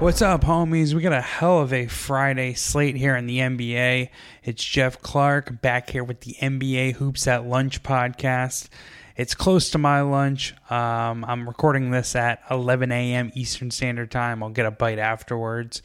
What's 0.00 0.22
up, 0.22 0.44
homies? 0.44 0.94
We 0.94 1.02
got 1.02 1.12
a 1.12 1.20
hell 1.20 1.60
of 1.60 1.74
a 1.74 1.86
Friday 1.86 2.54
slate 2.54 2.96
here 2.96 3.14
in 3.16 3.26
the 3.26 3.36
NBA. 3.40 4.08
It's 4.42 4.64
Geoff 4.64 5.02
Clark 5.02 5.60
back 5.60 5.90
here 5.90 6.02
with 6.02 6.20
the 6.20 6.36
NBA 6.40 6.94
Hoops 6.94 7.26
at 7.26 7.44
Lunch 7.44 7.82
podcast. 7.82 8.70
It's 9.14 9.34
close 9.34 9.68
to 9.72 9.78
my 9.78 10.00
lunch. 10.00 10.54
Um, 10.70 11.22
I'm 11.26 11.46
recording 11.46 11.90
this 11.90 12.16
at 12.16 12.40
11 12.50 12.90
a.m. 12.90 13.30
Eastern 13.34 13.70
Standard 13.70 14.10
Time. 14.10 14.42
I'll 14.42 14.48
get 14.48 14.64
a 14.64 14.70
bite 14.70 14.98
afterwards. 14.98 15.82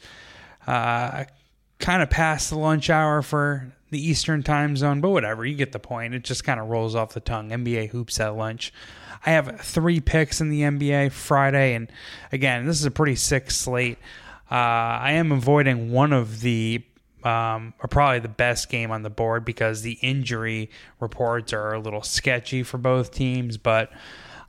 Uh, 0.66 1.24
kind 1.78 2.02
of 2.02 2.08
past 2.08 2.48
the 2.48 2.56
lunch 2.56 2.88
hour 2.88 3.20
for 3.20 3.70
the 3.90 4.04
Eastern 4.04 4.42
time 4.42 4.76
zone, 4.76 5.00
but 5.00 5.10
whatever. 5.10 5.44
You 5.44 5.54
get 5.54 5.72
the 5.72 5.78
point. 5.78 6.14
It 6.14 6.24
just 6.24 6.44
kind 6.44 6.60
of 6.60 6.68
rolls 6.68 6.94
off 6.94 7.14
the 7.14 7.20
tongue. 7.20 7.50
NBA 7.50 7.90
Hoops 7.90 8.18
at 8.20 8.36
Lunch. 8.36 8.72
I 9.24 9.30
have 9.30 9.60
three 9.60 10.00
picks 10.00 10.40
in 10.40 10.50
the 10.50 10.62
NBA 10.62 11.12
Friday, 11.12 11.74
and 11.74 11.90
again, 12.32 12.66
this 12.66 12.78
is 12.78 12.84
a 12.84 12.90
pretty 12.90 13.16
sick 13.16 13.50
slate. 13.50 13.98
Uh, 14.50 14.54
I 14.54 15.12
am 15.12 15.32
avoiding 15.32 15.90
one 15.90 16.12
of 16.12 16.40
the, 16.40 16.84
um, 17.24 17.74
or 17.82 17.88
probably 17.88 18.20
the 18.20 18.28
best 18.28 18.68
game 18.68 18.90
on 18.90 19.02
the 19.02 19.10
board 19.10 19.44
because 19.44 19.82
the 19.82 19.98
injury 20.02 20.70
reports 21.00 21.52
are 21.52 21.72
a 21.72 21.80
little 21.80 22.02
sketchy 22.02 22.62
for 22.62 22.78
both 22.78 23.12
teams, 23.12 23.56
but. 23.56 23.90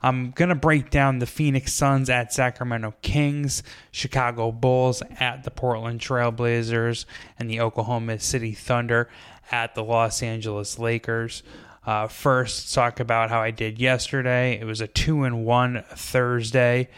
I'm 0.02 0.30
going 0.30 0.48
to 0.50 0.54
break 0.54 0.90
down 0.90 1.18
the 1.18 1.26
Phoenix 1.26 1.72
Suns 1.72 2.08
at 2.08 2.32
Sacramento 2.32 2.94
Kings, 3.02 3.62
Chicago 3.90 4.52
Bulls 4.52 5.02
at 5.18 5.44
the 5.44 5.50
Portland 5.50 6.00
Trailblazers, 6.00 7.04
and 7.38 7.50
the 7.50 7.60
Oklahoma 7.60 8.18
City 8.20 8.52
Thunder 8.52 9.08
at 9.50 9.74
the 9.74 9.82
Los 9.82 10.22
Angeles 10.22 10.78
Lakers. 10.78 11.42
Uh, 11.84 12.06
first, 12.06 12.74
talk 12.74 13.00
about 13.00 13.30
how 13.30 13.40
I 13.40 13.50
did 13.50 13.78
yesterday. 13.80 14.58
It 14.60 14.64
was 14.64 14.80
a 14.80 14.86
two 14.86 15.24
and 15.24 15.44
one 15.44 15.84
Thursday. 15.90 16.90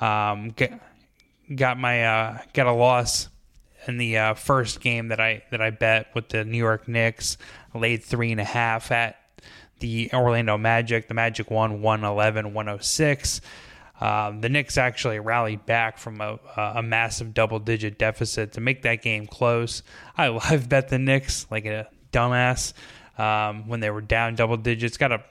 Um, 0.00 0.50
get, 0.50 0.80
got 1.54 1.78
my 1.78 2.04
uh, 2.04 2.38
got 2.54 2.66
a 2.66 2.72
loss 2.72 3.28
in 3.86 3.98
the 3.98 4.16
uh, 4.16 4.34
first 4.34 4.80
game 4.80 5.08
that 5.08 5.20
I 5.20 5.42
that 5.50 5.60
I 5.60 5.70
bet 5.70 6.14
with 6.14 6.30
the 6.30 6.44
New 6.44 6.58
York 6.58 6.88
Knicks. 6.88 7.36
laid 7.74 8.02
three 8.02 8.32
and 8.32 8.40
a 8.40 8.44
half 8.44 8.90
at 8.90 9.19
the 9.80 10.10
Orlando 10.12 10.56
Magic. 10.56 11.08
The 11.08 11.14
Magic 11.14 11.50
won 11.50 11.82
111 11.82 12.54
106. 12.54 13.40
Um, 14.00 14.40
the 14.40 14.48
Knicks 14.48 14.78
actually 14.78 15.18
rallied 15.18 15.66
back 15.66 15.98
from 15.98 16.20
a, 16.22 16.38
a 16.56 16.82
massive 16.82 17.34
double 17.34 17.58
digit 17.58 17.98
deficit 17.98 18.52
to 18.52 18.60
make 18.60 18.82
that 18.82 19.02
game 19.02 19.26
close. 19.26 19.82
I 20.16 20.28
live 20.50 20.68
bet 20.68 20.88
the 20.88 20.98
Knicks 20.98 21.46
like 21.50 21.66
a 21.66 21.88
dumbass 22.12 22.72
um, 23.18 23.68
when 23.68 23.80
they 23.80 23.90
were 23.90 24.00
down 24.00 24.36
double 24.36 24.56
digits. 24.56 24.96
Got 24.96 25.12
a 25.12 25.22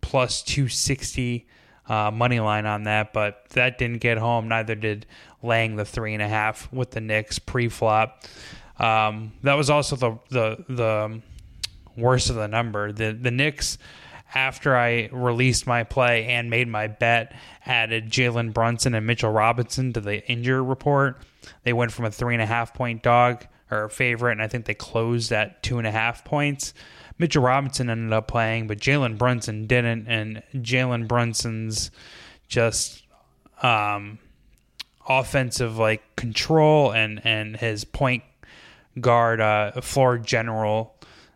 plus 0.00 0.42
260 0.42 1.46
uh, 1.88 2.10
money 2.10 2.38
line 2.40 2.66
on 2.66 2.84
that, 2.84 3.14
but 3.14 3.48
that 3.50 3.78
didn't 3.78 3.98
get 3.98 4.18
home. 4.18 4.48
Neither 4.48 4.74
did 4.74 5.06
laying 5.42 5.76
the 5.76 5.84
three 5.84 6.12
and 6.12 6.22
a 6.22 6.28
half 6.28 6.70
with 6.72 6.90
the 6.90 7.00
Knicks 7.00 7.38
pre 7.38 7.68
flop. 7.68 8.24
Um, 8.78 9.32
that 9.42 9.54
was 9.54 9.70
also 9.70 9.96
the 9.96 10.18
the 10.28 10.64
the 10.68 11.22
worst 11.96 12.28
of 12.30 12.36
the 12.36 12.46
number. 12.46 12.92
The 12.92 13.12
the 13.12 13.30
Knicks 13.30 13.78
after 14.34 14.76
I 14.76 15.08
released 15.12 15.66
my 15.66 15.84
play 15.84 16.26
and 16.26 16.50
made 16.50 16.68
my 16.68 16.86
bet, 16.86 17.34
added 17.64 18.10
Jalen 18.10 18.52
Brunson 18.52 18.94
and 18.94 19.06
Mitchell 19.06 19.30
Robinson 19.30 19.92
to 19.94 20.00
the 20.00 20.26
injury 20.30 20.62
report. 20.62 21.18
They 21.64 21.72
went 21.72 21.92
from 21.92 22.04
a 22.04 22.10
three 22.10 22.34
and 22.34 22.42
a 22.42 22.46
half 22.46 22.74
point 22.74 23.02
dog 23.02 23.46
or 23.70 23.88
favorite, 23.88 24.32
and 24.32 24.42
I 24.42 24.48
think 24.48 24.66
they 24.66 24.74
closed 24.74 25.32
at 25.32 25.62
two 25.62 25.78
and 25.78 25.86
a 25.86 25.90
half 25.90 26.24
points. 26.24 26.74
Mitchell 27.18 27.42
Robinson 27.42 27.90
ended 27.90 28.12
up 28.12 28.28
playing, 28.28 28.66
but 28.66 28.78
Jalen 28.78 29.18
Brunson 29.18 29.66
didn't, 29.66 30.06
and 30.06 30.42
Jalen 30.54 31.08
Brunson's 31.08 31.90
just 32.48 33.02
um, 33.62 34.18
offensive 35.08 35.78
like 35.78 36.16
control 36.16 36.92
and 36.92 37.20
and 37.24 37.56
his 37.56 37.84
point 37.84 38.22
guard 39.00 39.40
uh, 39.40 39.80
floor 39.80 40.18
general 40.18 40.94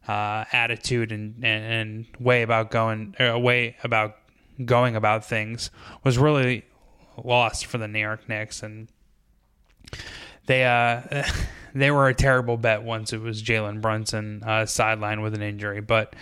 uh, 0.08 0.44
attitude 0.52 1.12
and, 1.12 1.36
and, 1.44 1.64
and 1.64 2.06
way 2.18 2.42
about 2.42 2.70
going 2.70 3.14
uh, 3.20 3.38
way 3.38 3.76
about 3.84 4.16
going 4.64 4.96
about 4.96 5.24
things 5.24 5.70
was 6.04 6.18
really 6.18 6.64
lost 7.22 7.66
for 7.66 7.78
the 7.78 7.88
New 7.88 8.00
York 8.00 8.28
Knicks 8.28 8.62
and 8.62 8.88
they 10.46 10.64
uh 10.64 11.24
they 11.74 11.90
were 11.90 12.08
a 12.08 12.14
terrible 12.14 12.56
bet 12.56 12.82
once 12.82 13.12
it 13.12 13.20
was 13.20 13.42
Jalen 13.42 13.80
Brunson 13.80 14.42
uh, 14.44 14.66
sideline 14.66 15.22
with 15.22 15.34
an 15.34 15.42
injury. 15.42 15.80
But 15.80 16.14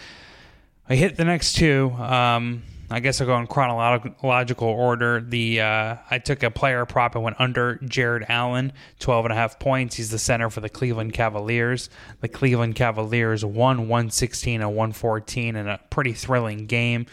I 0.88 0.94
hit 0.96 1.16
the 1.16 1.24
next 1.24 1.54
two. 1.54 1.90
Um, 1.90 2.62
I 2.92 2.98
guess 2.98 3.20
I'll 3.20 3.26
go 3.26 3.38
in 3.38 3.46
chronological 3.46 4.68
order. 4.68 5.20
The 5.20 5.60
uh, 5.60 5.96
I 6.10 6.18
took 6.18 6.42
a 6.42 6.50
player 6.50 6.84
prop 6.86 7.14
and 7.14 7.22
went 7.22 7.36
under 7.38 7.76
Jarrett 7.84 8.24
Allen, 8.28 8.72
12 8.98 9.26
and 9.26 9.32
a 9.32 9.36
half 9.36 9.60
points. 9.60 9.94
He's 9.94 10.10
the 10.10 10.18
center 10.18 10.50
for 10.50 10.60
the 10.60 10.68
Cleveland 10.68 11.12
Cavaliers. 11.12 11.88
The 12.20 12.28
Cleveland 12.28 12.74
Cavaliers 12.74 13.44
won 13.44 13.88
116 13.88 14.60
and 14.60 14.70
114 14.70 15.54
in 15.54 15.68
a 15.68 15.78
pretty 15.90 16.12
thrilling 16.12 16.66
game. 16.66 17.06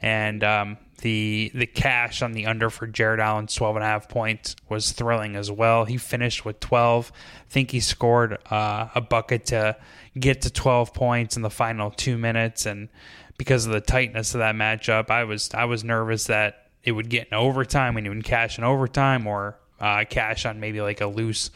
And 0.00 0.44
um, 0.44 0.76
the 0.98 1.50
the 1.54 1.66
cash 1.66 2.22
on 2.22 2.32
the 2.32 2.46
under 2.46 2.70
for 2.70 2.86
Jarrett 2.86 3.20
Allen's 3.20 3.54
12 3.54 3.76
and 3.76 3.84
a 3.84 3.88
half 3.88 4.08
points 4.08 4.54
was 4.68 4.92
thrilling 4.92 5.34
as 5.34 5.50
well. 5.50 5.84
He 5.84 5.96
finished 5.96 6.44
with 6.44 6.60
12. 6.60 7.12
I 7.14 7.50
think 7.50 7.72
he 7.72 7.80
scored 7.80 8.38
uh, 8.50 8.88
a 8.94 9.00
bucket 9.00 9.46
to 9.46 9.76
get 10.18 10.42
to 10.42 10.50
12 10.50 10.94
points 10.94 11.36
in 11.36 11.42
the 11.42 11.50
final 11.50 11.90
two 11.90 12.16
minutes, 12.16 12.66
and 12.66 12.88
because 13.36 13.66
of 13.66 13.72
the 13.72 13.80
tightness 13.80 14.34
of 14.34 14.38
that 14.38 14.54
matchup, 14.54 15.10
I 15.10 15.24
was 15.24 15.50
I 15.54 15.64
was 15.64 15.84
nervous 15.84 16.24
that 16.24 16.68
it 16.82 16.92
would 16.92 17.08
get 17.08 17.28
in 17.28 17.34
overtime 17.34 17.96
and 17.96 18.08
would 18.08 18.24
cash 18.24 18.58
in 18.58 18.64
overtime 18.64 19.26
or 19.26 19.58
uh, 19.80 20.04
cash 20.08 20.46
on 20.46 20.60
maybe 20.60 20.80
like 20.80 21.00
a 21.00 21.06
loose 21.06 21.50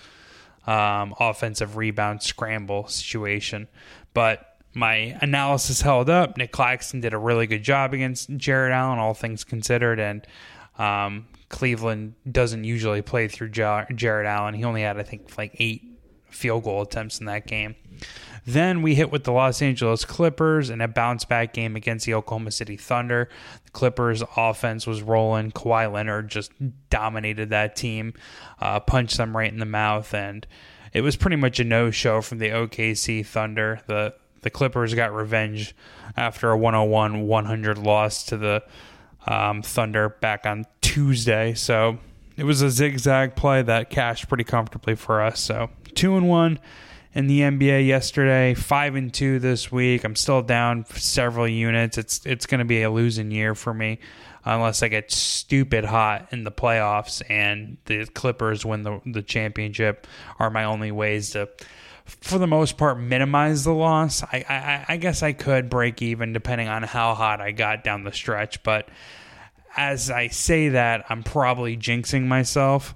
um, 0.67 1.15
offensive 1.19 1.77
rebound 1.77 2.23
scramble 2.23 2.87
situation, 2.89 3.69
but 4.15 4.45
my 4.75 5.17
analysis 5.21 5.81
held 5.81 6.11
up. 6.11 6.37
Nic 6.37 6.53
Claxton 6.53 7.01
did 7.01 7.15
a 7.15 7.19
really 7.19 7.47
good 7.47 7.63
job 7.63 7.95
against 7.95 8.37
Jarrett 8.37 8.73
Allen, 8.73 8.99
all 8.99 9.15
things 9.15 9.45
considered, 9.45 9.99
and 9.99 10.27
um, 10.79 11.27
Cleveland 11.49 12.15
doesn't 12.31 12.65
usually 12.65 13.03
play 13.03 13.29
through 13.29 13.49
Jarrett 13.49 14.27
Allen. 14.27 14.55
He 14.55 14.65
only 14.65 14.83
had, 14.83 14.99
I 14.99 15.03
think, 15.03 15.37
like 15.39 15.57
eight 15.59 15.83
field 16.31 16.65
goal 16.65 16.83
attempts 16.83 17.21
in 17.21 17.27
that 17.27 17.47
game. 17.47 17.75
Then 18.49 18.81
we 18.81 18.95
hit 18.95 19.13
with 19.13 19.25
the 19.25 19.33
Los 19.33 19.61
Angeles 19.61 20.07
Clippers 20.07 20.71
in 20.71 20.81
a 20.81 20.89
bounce 20.89 21.27
back 21.27 21.53
game 21.53 21.77
against 21.77 22.07
the 22.07 22.15
Oklahoma 22.15 22.51
City 22.51 22.79
Thunder. 22.79 23.29
The 23.65 23.71
Clippers' 23.73 24.23
offense 24.39 24.87
was 24.87 25.03
rolling. 25.03 25.53
Kawhi 25.53 25.93
Leonard 25.93 26.31
just 26.31 26.53
dominated 26.89 27.51
that 27.51 27.77
team, 27.77 28.15
uh, 28.59 28.81
punched 28.81 29.19
them 29.19 29.37
right 29.37 29.53
in 29.53 29.59
the 29.59 29.67
mouth, 29.67 30.15
and 30.15 30.47
it 30.95 31.03
was 31.03 31.15
pretty 31.15 31.37
much 31.37 31.61
a 31.61 31.65
no 31.65 31.91
show 31.91 32.23
from 32.23 32.39
the 32.39 32.49
OKC 32.49 33.27
Thunder. 33.27 33.83
The 33.87 34.15
the 34.41 34.49
Clippers 34.49 34.95
got 34.95 35.13
revenge 35.13 35.75
after 36.17 36.51
a 36.51 36.57
101 36.57 37.27
100 37.27 37.77
loss 37.77 38.25
to 38.25 38.39
the 38.39 38.65
um, 39.27 39.61
Thunder 39.61 40.09
back 40.09 40.47
on 40.47 40.65
Tuesday. 40.81 41.53
So 41.53 41.99
it 42.39 42.45
was 42.45 42.63
a 42.63 42.71
zigzag 42.71 43.37
play 43.37 43.61
that 43.61 43.91
cashed 43.91 44.27
pretty 44.27 44.45
comfortably 44.45 44.95
for 44.95 45.21
us. 45.21 45.39
So 45.39 45.69
two 45.95 46.17
and 46.17 46.31
one 46.31 46.59
in 47.19 47.27
the 47.27 47.41
NBA 47.41 47.85
yesterday, 47.85 48.55
five 48.55 48.95
and 48.95 49.13
two 49.13 49.41
this 49.41 49.73
week. 49.73 50.05
I'm 50.05 50.15
still 50.15 50.41
down 50.41 50.85
several 50.87 51.49
units. 51.49 51.99
It's 51.99 52.25
it's 52.25 52.47
going 52.47 52.61
to 52.61 52.65
be 52.65 52.83
a 52.83 52.91
losing 52.93 53.33
year 53.33 53.57
for 53.57 53.75
me 53.75 53.99
unless 54.45 54.85
I 54.85 54.89
get 54.89 55.11
stupid 55.11 55.85
hot 55.85 56.29
in 56.31 56.45
the 56.45 56.53
playoffs 56.53 57.21
and 57.29 57.77
the 57.87 58.07
Clippers 58.07 58.65
win 58.65 58.85
the 58.85 59.01
the 59.05 59.23
championship. 59.23 60.07
Are 60.39 60.49
my 60.49 60.63
only 60.63 60.93
ways 60.93 61.31
to 61.31 61.49
for 62.05 62.39
the 62.39 62.47
most 62.47 62.79
part, 62.79 63.01
minimize 63.01 63.65
the 63.65 63.75
loss. 63.75 64.23
I, 64.23 64.45
I, 64.49 64.85
I 64.95 64.97
guess 64.97 65.25
I 65.25 65.33
could 65.33 65.69
break 65.69 66.01
even 66.01 66.33
depending 66.33 66.69
on 66.69 66.85
how 66.85 67.15
hot 67.15 67.41
I 67.41 67.51
got 67.51 67.83
down 67.83 68.05
the 68.05 68.13
stretch, 68.13 68.63
but 68.63 68.89
as 69.77 70.09
I 70.09 70.29
say 70.29 70.69
that, 70.69 71.05
I'm 71.11 71.25
probably 71.25 71.77
jinxing 71.77 72.27
myself. 72.27 72.95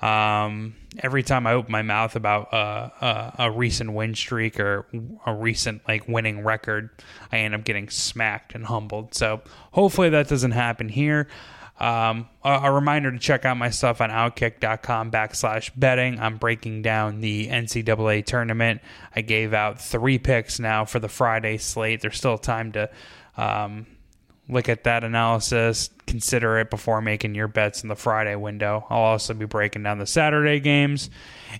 Um, 0.00 0.76
every 0.98 1.22
time 1.22 1.46
I 1.46 1.52
open 1.52 1.70
my 1.72 1.82
mouth 1.82 2.16
about 2.16 2.52
uh, 2.52 2.90
uh, 3.00 3.30
a 3.38 3.50
recent 3.50 3.92
win 3.92 4.14
streak 4.14 4.58
or 4.58 4.86
a 5.26 5.34
recent 5.34 5.82
like 5.86 6.08
winning 6.08 6.44
record, 6.44 6.90
I 7.32 7.38
end 7.38 7.54
up 7.54 7.64
getting 7.64 7.88
smacked 7.88 8.54
and 8.54 8.64
humbled. 8.64 9.14
So 9.14 9.42
hopefully 9.72 10.10
that 10.10 10.28
doesn't 10.28 10.52
happen 10.52 10.88
here. 10.88 11.28
Um, 11.80 12.28
a, 12.42 12.60
a, 12.64 12.72
reminder 12.72 13.12
to 13.12 13.18
check 13.20 13.44
out 13.44 13.56
my 13.56 13.70
stuff 13.70 14.00
on 14.00 14.10
outkick.com 14.10 15.12
backslash 15.12 15.70
betting. 15.76 16.18
I'm 16.18 16.36
breaking 16.36 16.82
down 16.82 17.20
the 17.20 17.46
NCAA 17.46 18.24
tournament. 18.26 18.80
I 19.14 19.20
gave 19.20 19.54
out 19.54 19.80
three 19.80 20.18
picks 20.18 20.58
now 20.58 20.84
for 20.84 20.98
the 20.98 21.08
Friday 21.08 21.56
slate. 21.56 22.00
There's 22.00 22.16
still 22.16 22.36
time 22.36 22.72
to 22.72 22.90
um, 23.36 23.86
look 24.48 24.68
at 24.68 24.84
that 24.84 25.04
analysis, 25.04 25.90
consider 26.06 26.58
it 26.58 26.70
before 26.70 27.02
making 27.02 27.34
your 27.34 27.48
bets 27.48 27.82
in 27.82 27.88
the 27.88 27.96
Friday 27.96 28.34
window. 28.34 28.86
I'll 28.88 29.00
also 29.00 29.34
be 29.34 29.44
breaking 29.44 29.82
down 29.82 29.98
the 29.98 30.06
Saturday 30.06 30.60
games, 30.60 31.10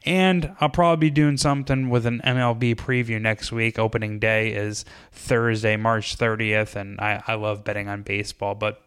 and 0.05 0.55
I'll 0.61 0.71
probably 0.71 1.09
be 1.09 1.11
doing 1.11 1.37
something 1.37 1.91
with 1.91 2.07
an 2.07 2.21
MLB 2.25 2.77
preview 2.77 3.21
next 3.21 3.53
week. 3.53 3.79
Opening 3.79 4.19
day 4.19 4.53
is 4.53 4.85
Thursday, 5.13 5.77
March 5.77 6.17
30th, 6.17 6.77
and 6.77 7.01
I, 7.01 7.23
I 7.27 7.35
love 7.35 7.65
betting 7.65 7.89
on 7.89 8.03
baseball, 8.03 8.55
but 8.55 8.83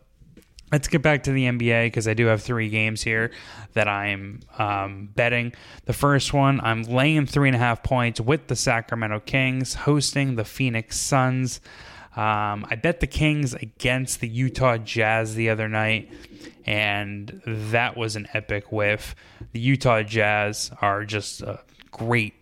Let's 0.72 0.88
get 0.88 1.02
back 1.02 1.24
to 1.24 1.34
the 1.34 1.46
NBA 1.48 1.88
because 1.88 2.08
I 2.08 2.14
do 2.14 2.28
have 2.28 2.42
three 2.42 2.70
games 2.70 3.02
here 3.02 3.32
that 3.74 3.90
I'm 3.90 4.40
um, 4.58 5.10
betting. 5.14 5.52
The 5.84 5.92
first 5.92 6.34
one, 6.34 6.62
I'm 6.62 6.84
laying 6.84 7.26
three 7.26 7.50
and 7.50 7.56
a 7.58 7.60
half 7.60 7.84
points 7.84 8.22
with 8.22 8.48
the 8.48 8.56
Sacramento 8.56 9.20
Kings 9.26 9.74
hosting 9.74 10.36
the 10.36 10.46
Phoenix 10.46 10.98
Suns. 10.98 11.60
Um, 12.16 12.66
I 12.70 12.76
bet 12.76 13.00
the 13.00 13.08
Kings 13.08 13.54
against 13.54 14.20
the 14.20 14.28
Utah 14.28 14.78
Jazz 14.78 15.36
the 15.36 15.50
other 15.50 15.70
night, 15.70 16.12
and 16.66 17.42
that 17.46 17.96
was 17.96 18.18
an 18.18 18.28
epic 18.34 18.72
whiff. 18.72 19.16
The 19.54 19.62
Utah 19.62 20.04
Jazz 20.04 20.72
are 20.82 21.06
just 21.06 21.42
a 21.42 21.62
great, 21.92 22.34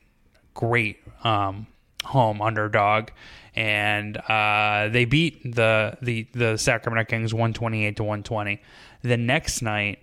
great 0.55 0.97
um, 1.23 1.67
home 2.03 2.41
underdog, 2.41 3.09
and 3.55 4.17
uh, 4.17 4.89
they 4.89 5.05
beat 5.05 5.55
the, 5.55 5.97
the 6.01 6.27
the 6.33 6.57
Sacramento 6.57 7.05
Kings 7.07 7.33
one 7.33 7.53
twenty 7.53 7.85
eight 7.85 7.97
to 7.97 8.03
one 8.03 8.23
twenty. 8.23 8.61
The 9.03 9.17
next 9.17 9.61
night. 9.61 9.99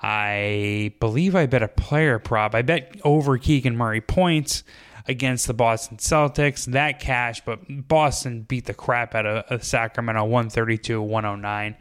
I 0.00 0.94
believe 1.00 1.34
I 1.34 1.46
bet 1.46 1.64
a 1.64 1.66
player 1.66 2.20
prop. 2.20 2.54
I 2.54 2.62
bet 2.62 3.00
over 3.02 3.36
Keegan 3.36 3.76
Murray 3.76 4.00
points 4.00 4.62
against 5.08 5.46
the 5.46 5.54
Boston 5.54 5.96
Celtics. 5.96 6.66
That 6.66 7.00
cash, 7.00 7.40
but 7.44 7.88
Boston 7.88 8.42
beat 8.42 8.66
the 8.66 8.74
crap 8.74 9.14
out 9.14 9.26
of, 9.26 9.44
of 9.50 9.64
Sacramento 9.64 10.24
132 10.24 11.00
109. 11.00 11.76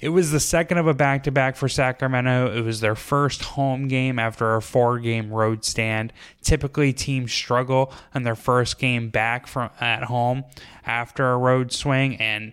It 0.00 0.08
was 0.08 0.32
the 0.32 0.40
second 0.40 0.78
of 0.78 0.88
a 0.88 0.94
back 0.94 1.22
to 1.22 1.30
back 1.30 1.54
for 1.54 1.68
Sacramento. 1.68 2.52
It 2.52 2.62
was 2.62 2.80
their 2.80 2.96
first 2.96 3.42
home 3.42 3.86
game 3.86 4.18
after 4.18 4.56
a 4.56 4.60
four 4.62 4.98
game 4.98 5.30
road 5.30 5.64
stand. 5.64 6.12
Typically, 6.42 6.92
teams 6.92 7.32
struggle 7.32 7.92
on 8.12 8.24
their 8.24 8.34
first 8.34 8.78
game 8.78 9.08
back 9.08 9.46
from 9.46 9.70
at 9.80 10.04
home 10.04 10.44
after 10.84 11.30
a 11.30 11.38
road 11.38 11.72
swing, 11.72 12.16
and 12.16 12.52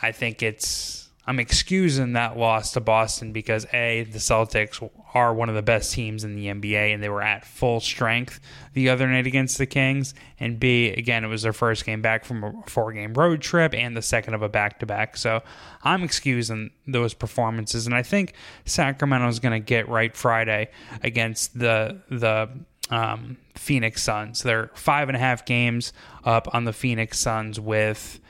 I 0.00 0.12
think 0.12 0.42
it's 0.42 1.01
I'm 1.24 1.38
excusing 1.38 2.14
that 2.14 2.36
loss 2.36 2.72
to 2.72 2.80
Boston 2.80 3.32
because 3.32 3.64
A, 3.72 4.02
the 4.10 4.18
Celtics 4.18 4.88
are 5.14 5.32
one 5.32 5.48
of 5.48 5.54
the 5.54 5.62
best 5.62 5.92
teams 5.92 6.24
in 6.24 6.34
the 6.34 6.46
NBA 6.46 6.92
and 6.92 7.00
they 7.00 7.08
were 7.08 7.22
at 7.22 7.44
full 7.44 7.78
strength 7.78 8.40
the 8.72 8.88
other 8.88 9.06
night 9.06 9.26
against 9.26 9.56
the 9.56 9.66
Kings. 9.66 10.14
And 10.40 10.58
B, 10.58 10.88
again, 10.88 11.24
it 11.24 11.28
was 11.28 11.42
their 11.42 11.52
first 11.52 11.84
game 11.84 12.02
back 12.02 12.24
from 12.24 12.42
a 12.42 12.52
four 12.66 12.92
game 12.92 13.14
road 13.14 13.40
trip 13.40 13.72
and 13.72 13.96
the 13.96 14.02
second 14.02 14.34
of 14.34 14.42
a 14.42 14.48
back 14.48 14.80
to 14.80 14.86
back. 14.86 15.16
So 15.16 15.42
I'm 15.84 16.02
excusing 16.02 16.70
those 16.88 17.14
performances. 17.14 17.86
And 17.86 17.94
I 17.94 18.02
think 18.02 18.34
Sacramento 18.64 19.28
is 19.28 19.38
going 19.38 19.52
to 19.52 19.64
get 19.64 19.88
right 19.88 20.16
Friday 20.16 20.70
against 21.02 21.56
the, 21.56 22.00
the, 22.10 22.48
um, 22.90 23.38
Phoenix 23.54 24.02
Suns. 24.02 24.42
They're 24.42 24.70
five 24.74 25.08
and 25.08 25.16
a 25.16 25.20
half 25.20 25.44
games 25.44 25.92
up 26.24 26.52
on 26.52 26.64
the 26.64 26.72
Phoenix 26.72 27.18
Suns 27.18 27.60
with 27.60 28.20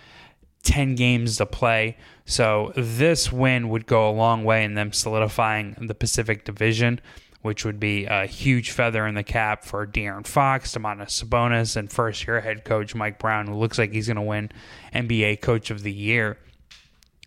10 0.62 0.94
games 0.94 1.38
to 1.38 1.46
play. 1.46 1.96
So 2.24 2.72
this 2.76 3.32
win 3.32 3.68
would 3.68 3.86
go 3.86 4.08
a 4.08 4.12
long 4.12 4.44
way 4.44 4.64
in 4.64 4.74
them 4.74 4.92
solidifying 4.92 5.76
the 5.80 5.94
Pacific 5.94 6.44
Division, 6.44 7.00
which 7.42 7.64
would 7.64 7.80
be 7.80 8.04
a 8.06 8.26
huge 8.26 8.70
feather 8.70 9.06
in 9.06 9.14
the 9.14 9.24
cap 9.24 9.64
for 9.64 9.86
De'Aaron 9.86 10.26
Fox, 10.26 10.74
Domantas 10.76 11.22
Sabonis, 11.22 11.76
and 11.76 11.90
first 11.90 12.26
year 12.26 12.40
head 12.40 12.64
coach 12.64 12.94
Mike 12.94 13.18
Brown, 13.18 13.48
who 13.48 13.54
looks 13.54 13.78
like 13.78 13.92
he's 13.92 14.06
going 14.06 14.16
to 14.16 14.22
win 14.22 14.50
NBA 14.94 15.40
Coach 15.40 15.70
of 15.70 15.82
the 15.82 15.92
Year. 15.92 16.38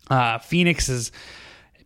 Uh, 0.08 0.38
Phoenix 0.38 0.86
has 0.86 1.12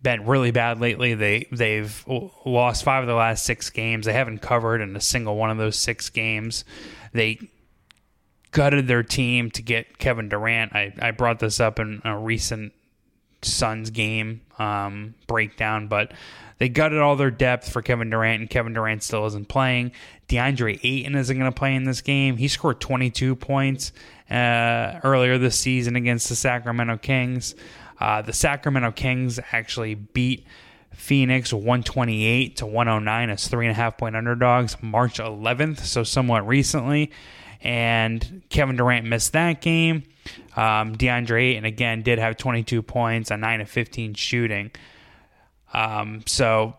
been 0.03 0.27
really 0.27 0.51
bad 0.51 0.81
lately. 0.81 1.15
They 1.15 1.47
they've 1.51 2.05
lost 2.47 2.85
five 2.85 3.03
of 3.03 3.09
the 3.09 3.15
last 3.15 3.45
six 3.45 3.71
games. 3.71 4.07
They 4.07 4.12
haven't 4.12 4.39
covered 4.39 4.81
in 4.81 4.95
a 4.97 5.01
single 5.01 5.37
one 5.37 5.51
of 5.51 5.59
those 5.59 5.77
six 5.77 6.11
games. 6.11 6.65
They 7.12 7.39
gutted 8.51 8.87
their 8.89 9.03
team 9.03 9.51
to 9.53 9.62
get 9.62 9.99
Kevin 9.99 10.29
Durant. 10.29 10.75
I, 10.75 10.93
I 11.01 11.11
brought 11.12 11.39
this 11.39 11.61
up 11.61 11.79
in 11.79 12.03
a 12.05 12.17
recent 12.17 12.73
Suns 13.42 13.90
game 13.90 14.42
um, 14.58 15.14
breakdown, 15.26 15.88
but 15.88 16.12
they 16.58 16.69
gutted 16.69 16.98
all 16.98 17.16
their 17.16 17.31
depth 17.31 17.72
for 17.72 17.81
Kevin 17.81 18.10
Durant, 18.10 18.40
and 18.40 18.50
Kevin 18.50 18.75
Durant 18.75 19.02
still 19.02 19.26
isn't 19.26 19.48
playing. 19.48 19.92
DeAndre 20.28 20.78
Ayton 20.82 21.14
isn't 21.14 21.38
going 21.38 21.50
to 21.50 21.58
play 21.58 21.75
in 21.75 21.84
this 21.84 22.02
game. 22.02 22.37
He 22.37 22.48
scored 22.48 22.81
22 22.81 23.34
points 23.34 23.92
uh, 24.31 25.00
earlier 25.02 25.38
this 25.38 25.58
season 25.58 25.96
against 25.96 26.28
the 26.28 26.37
Sacramento 26.37 26.98
Kings. 26.98 27.54
Uh, 27.98 28.22
the 28.22 28.32
Sacramento 28.32 28.92
Kings 28.92 29.40
actually 29.52 29.94
beat 29.94 30.46
Phoenix 30.92 31.52
128 31.52 32.56
to 32.58 32.66
109 32.66 33.31
as 33.31 33.48
three 33.48 33.66
and 33.66 33.72
a 33.72 33.75
half 33.75 33.96
point 33.96 34.14
underdogs 34.14 34.76
March 34.82 35.19
11th, 35.19 35.81
so 35.81 36.02
somewhat 36.02 36.46
recently 36.46 37.10
and 37.62 38.43
Kevin 38.49 38.77
Durant 38.77 39.07
missed 39.07 39.33
that 39.33 39.61
game. 39.61 40.05
Um, 40.57 40.97
DeAndre 40.97 41.51
Ayton 41.51 41.65
again 41.65 42.03
did 42.03 42.19
have 42.19 42.37
22 42.37 42.83
points 42.83 43.31
on 43.31 43.41
9 43.41 43.61
of 43.61 43.71
15 43.71 44.15
shooting. 44.15 44.71
Um, 45.73 46.23
so 46.27 46.75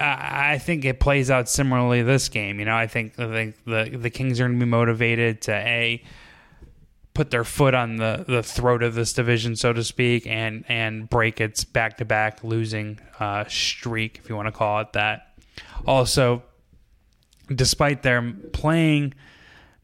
I, 0.00 0.54
I 0.54 0.58
think 0.58 0.84
it 0.84 1.00
plays 1.00 1.30
out 1.30 1.48
similarly 1.48 2.02
this 2.02 2.28
game. 2.28 2.58
You 2.58 2.66
know, 2.66 2.76
I 2.76 2.86
think 2.86 3.18
I 3.18 3.26
think 3.26 3.64
the 3.64 3.96
the 3.96 4.10
Kings 4.10 4.40
are 4.40 4.46
going 4.46 4.58
to 4.58 4.64
be 4.64 4.70
motivated 4.70 5.42
to 5.42 5.52
a 5.52 6.02
put 7.14 7.32
their 7.32 7.42
foot 7.42 7.74
on 7.74 7.96
the, 7.96 8.24
the 8.28 8.44
throat 8.44 8.80
of 8.80 8.94
this 8.94 9.12
division, 9.12 9.56
so 9.56 9.72
to 9.72 9.82
speak, 9.82 10.26
and 10.26 10.64
and 10.68 11.08
break 11.08 11.40
its 11.40 11.64
back 11.64 11.96
to 11.98 12.04
back 12.04 12.44
losing 12.44 13.00
uh, 13.18 13.44
streak, 13.48 14.20
if 14.22 14.28
you 14.28 14.36
want 14.36 14.46
to 14.46 14.52
call 14.52 14.80
it 14.80 14.92
that. 14.92 15.34
Also, 15.86 16.42
despite 17.52 18.02
their 18.02 18.32
playing 18.52 19.14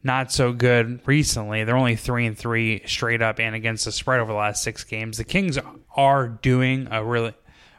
not 0.05 0.31
so 0.31 0.53
good 0.53 1.01
recently. 1.07 1.63
They're 1.63 1.75
only 1.75 1.95
three 1.95 2.27
and 2.27 2.37
three 2.37 2.83
straight 2.85 3.23
up 3.23 3.39
and 3.39 3.55
against 3.55 3.85
the 3.85 3.91
spread 3.91 4.19
over 4.19 4.31
the 4.31 4.37
last 4.37 4.61
six 4.61 4.83
games. 4.83 5.17
The 5.17 5.23
Kings 5.23 5.57
are 5.95 6.27
doing 6.27 6.87
a 6.91 7.03
really, 7.03 7.33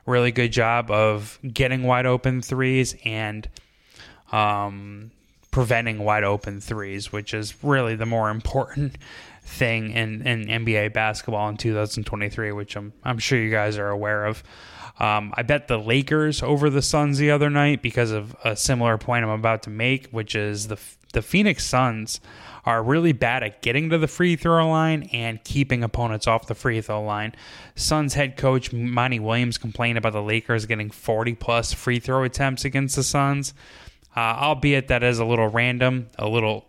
really 0.07 0.33
good 0.33 0.51
job 0.51 0.91
of 0.91 1.39
getting 1.41 1.85
wide 1.85 2.05
open 2.05 2.43
threes 2.43 2.97
and 3.05 3.49
um, 4.33 5.13
preventing 5.53 6.01
wide 6.01 6.25
open 6.25 6.61
threes, 6.61 7.13
which 7.13 7.33
is 7.33 7.63
really 7.63 7.95
the 7.95 8.07
more 8.07 8.29
important 8.29 8.99
thing 9.43 9.93
in, 9.93 10.27
in 10.27 10.47
NBA 10.47 10.93
basketball 10.93 11.49
in 11.49 11.57
2023, 11.57 12.51
which 12.51 12.77
I'm 12.77 12.93
I'm 13.05 13.19
sure 13.19 13.39
you 13.39 13.53
guys 13.53 13.79
are 13.79 13.89
aware 13.89 14.27
of. 14.27 14.43
Um, 14.99 15.35
I 15.37 15.43
bet 15.43 15.69
the 15.69 15.79
Lakers 15.79 16.43
over 16.43 16.71
the 16.71 16.83
Suns 16.83 17.19
the 17.19 17.31
other 17.31 17.51
night 17.51 17.83
because 17.83 18.11
of 18.11 18.35
a 18.45 18.57
similar 18.57 18.97
point 18.97 19.25
I'm 19.25 19.31
about 19.31 19.63
to 19.65 19.71
make, 19.71 20.09
which 20.09 20.35
is 20.35 20.69
the 20.69 20.79
the 21.13 21.23
Phoenix 21.23 21.65
Suns 21.65 22.21
are 22.67 22.83
really 22.83 23.13
bad 23.13 23.43
at 23.43 23.63
getting 23.63 23.89
to 23.89 23.97
the 23.97 24.09
free 24.09 24.37
throw 24.37 24.69
line 24.69 25.09
and 25.13 25.43
keeping 25.45 25.83
opponents 25.83 26.27
off 26.27 26.47
the 26.47 26.55
free 26.55 26.81
throw 26.81 27.03
line. 27.03 27.35
Suns 27.75 28.15
head 28.15 28.37
coach 28.37 28.73
Monty 28.73 29.19
Williams 29.19 29.57
complained 29.57 29.97
about 29.97 30.13
the 30.13 30.23
Lakers 30.23 30.67
getting 30.67 30.91
40 30.91 31.35
plus 31.37 31.73
free 31.73 32.01
throw 32.01 32.25
attempts 32.25 32.65
against 32.65 32.97
the 32.97 33.03
Suns. 33.03 33.55
Uh, 34.15 34.21
albeit 34.21 34.89
that 34.89 35.03
is 35.03 35.19
a 35.19 35.25
little 35.25 35.49
random, 35.49 36.09
a 36.19 36.29
little, 36.29 36.67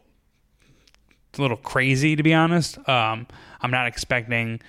a 1.38 1.41
little 1.41 1.57
crazy 1.57 2.15
to 2.15 2.24
be 2.24 2.34
honest. 2.34 2.77
Um, 2.88 3.27
I'm 3.62 3.72
not 3.72 3.88
expecting 3.88 4.62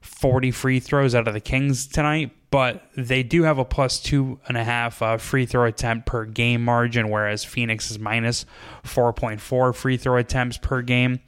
40 0.00 0.50
free 0.50 0.80
throws 0.80 1.14
out 1.14 1.26
of 1.26 1.34
the 1.34 1.40
Kings 1.40 1.86
tonight, 1.86 2.30
but 2.54 2.88
they 2.96 3.24
do 3.24 3.42
have 3.42 3.58
a 3.58 3.64
plus 3.64 3.98
two 3.98 4.38
and 4.46 4.56
a 4.56 4.62
half 4.62 5.02
uh, 5.02 5.16
free 5.16 5.44
throw 5.44 5.64
attempt 5.64 6.06
per 6.06 6.24
game 6.24 6.64
margin, 6.64 7.10
whereas 7.10 7.42
Phoenix 7.42 7.90
is 7.90 7.98
minus 7.98 8.46
4.4 8.84 9.74
free 9.74 9.96
throw 9.96 10.18
attempts 10.18 10.56
per 10.56 10.80
game. 10.80 11.18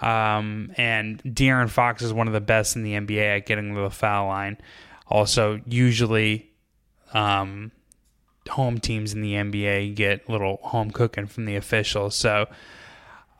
Um, 0.00 0.72
and 0.78 1.22
De'Aaron 1.22 1.68
Fox 1.68 2.00
is 2.00 2.14
one 2.14 2.28
of 2.28 2.32
the 2.32 2.40
best 2.40 2.76
in 2.76 2.82
the 2.82 2.94
NBA 2.94 3.36
at 3.36 3.44
getting 3.44 3.74
to 3.74 3.80
the 3.82 3.90
foul 3.90 4.28
line. 4.28 4.56
Also, 5.06 5.60
usually, 5.66 6.50
um, 7.12 7.70
home 8.48 8.78
teams 8.78 9.12
in 9.12 9.20
the 9.20 9.34
NBA 9.34 9.96
get 9.96 10.26
a 10.30 10.32
little 10.32 10.60
home 10.62 10.90
cooking 10.90 11.26
from 11.26 11.44
the 11.44 11.56
officials. 11.56 12.16
So, 12.16 12.46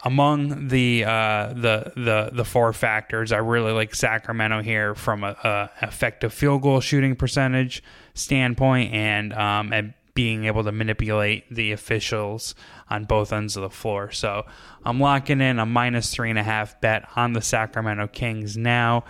among 0.05 0.69
the 0.69 1.05
uh, 1.05 1.53
the 1.55 1.93
the 1.97 2.31
the 2.33 2.45
four 2.45 2.73
factors, 2.73 3.33
I 3.33 3.39
really 3.39 3.73
like 3.73 3.95
Sacramento 3.95 4.63
here 4.63 4.95
from 4.95 5.25
a, 5.25 5.37
a 5.43 5.71
effective 5.83 6.33
field 6.33 6.63
goal 6.63 6.81
shooting 6.81 7.17
percentage 7.17 7.83
standpoint, 8.15 8.95
and 8.95 9.33
um, 9.33 9.95
being 10.15 10.47
able 10.47 10.65
to 10.65 10.73
manipulate 10.73 11.45
the 11.49 11.71
officials 11.71 12.55
on 12.91 13.05
both 13.05 13.33
ends 13.33 13.57
of 13.57 13.63
the 13.63 13.71
floor. 13.71 14.11
So 14.11 14.47
I'm 14.85 14.99
locking 14.99 15.41
in 15.41 15.61
a 15.61 15.67
minus 15.67 16.13
three 16.13 16.31
and 16.31 16.39
a 16.39 16.43
half 16.43 16.81
bet 16.81 17.09
on 17.15 17.35
the 17.35 17.41
Sacramento 17.41 18.09
Kings 18.09 18.57
now. 18.57 19.05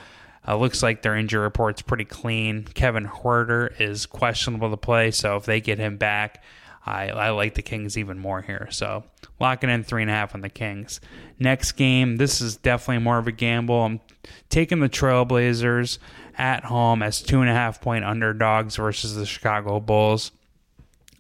Uh, 0.47 0.57
looks 0.57 0.83
like 0.83 1.03
their 1.03 1.17
injury 1.17 1.41
report's 1.41 1.83
pretty 1.83 2.05
clean. 2.05 2.65
Kevin 2.65 3.07
Huerter 3.07 3.79
is 3.81 4.07
questionable 4.07 4.71
to 4.71 4.77
play, 4.77 5.11
so 5.11 5.37
if 5.37 5.45
they 5.45 5.61
get 5.61 5.79
him 5.79 5.97
back, 5.97 6.43
I, 6.89 7.11
I 7.11 7.31
like 7.31 7.55
the 7.55 7.63
Kings 7.63 7.99
even 7.99 8.19
more 8.19 8.41
here. 8.41 8.69
So 8.71 9.05
locking 9.39 9.69
in 9.69 9.85
three 9.85 10.03
and 10.03 10.11
a 10.11 10.15
half 10.15 10.35
on 10.35 10.41
the 10.41 10.49
Kings. 10.49 11.01
Next 11.39 11.73
game, 11.73 12.17
this 12.17 12.41
is 12.41 12.57
definitely 12.57 13.05
more 13.05 13.19
of 13.19 13.27
a 13.27 13.33
gamble. 13.33 13.85
I'm 13.85 14.01
taking 14.49 14.81
the 14.81 14.89
Trailblazers 14.89 15.99
at 16.37 16.65
home 16.65 17.03
as 17.03 17.21
two 17.21 17.41
and 17.41 17.51
a 17.51 17.53
half 17.53 17.81
point 17.81 18.05
underdogs 18.05 18.77
versus 18.77 19.15
the 19.15 19.27
Chicago 19.27 19.81
Bulls. 19.81 20.33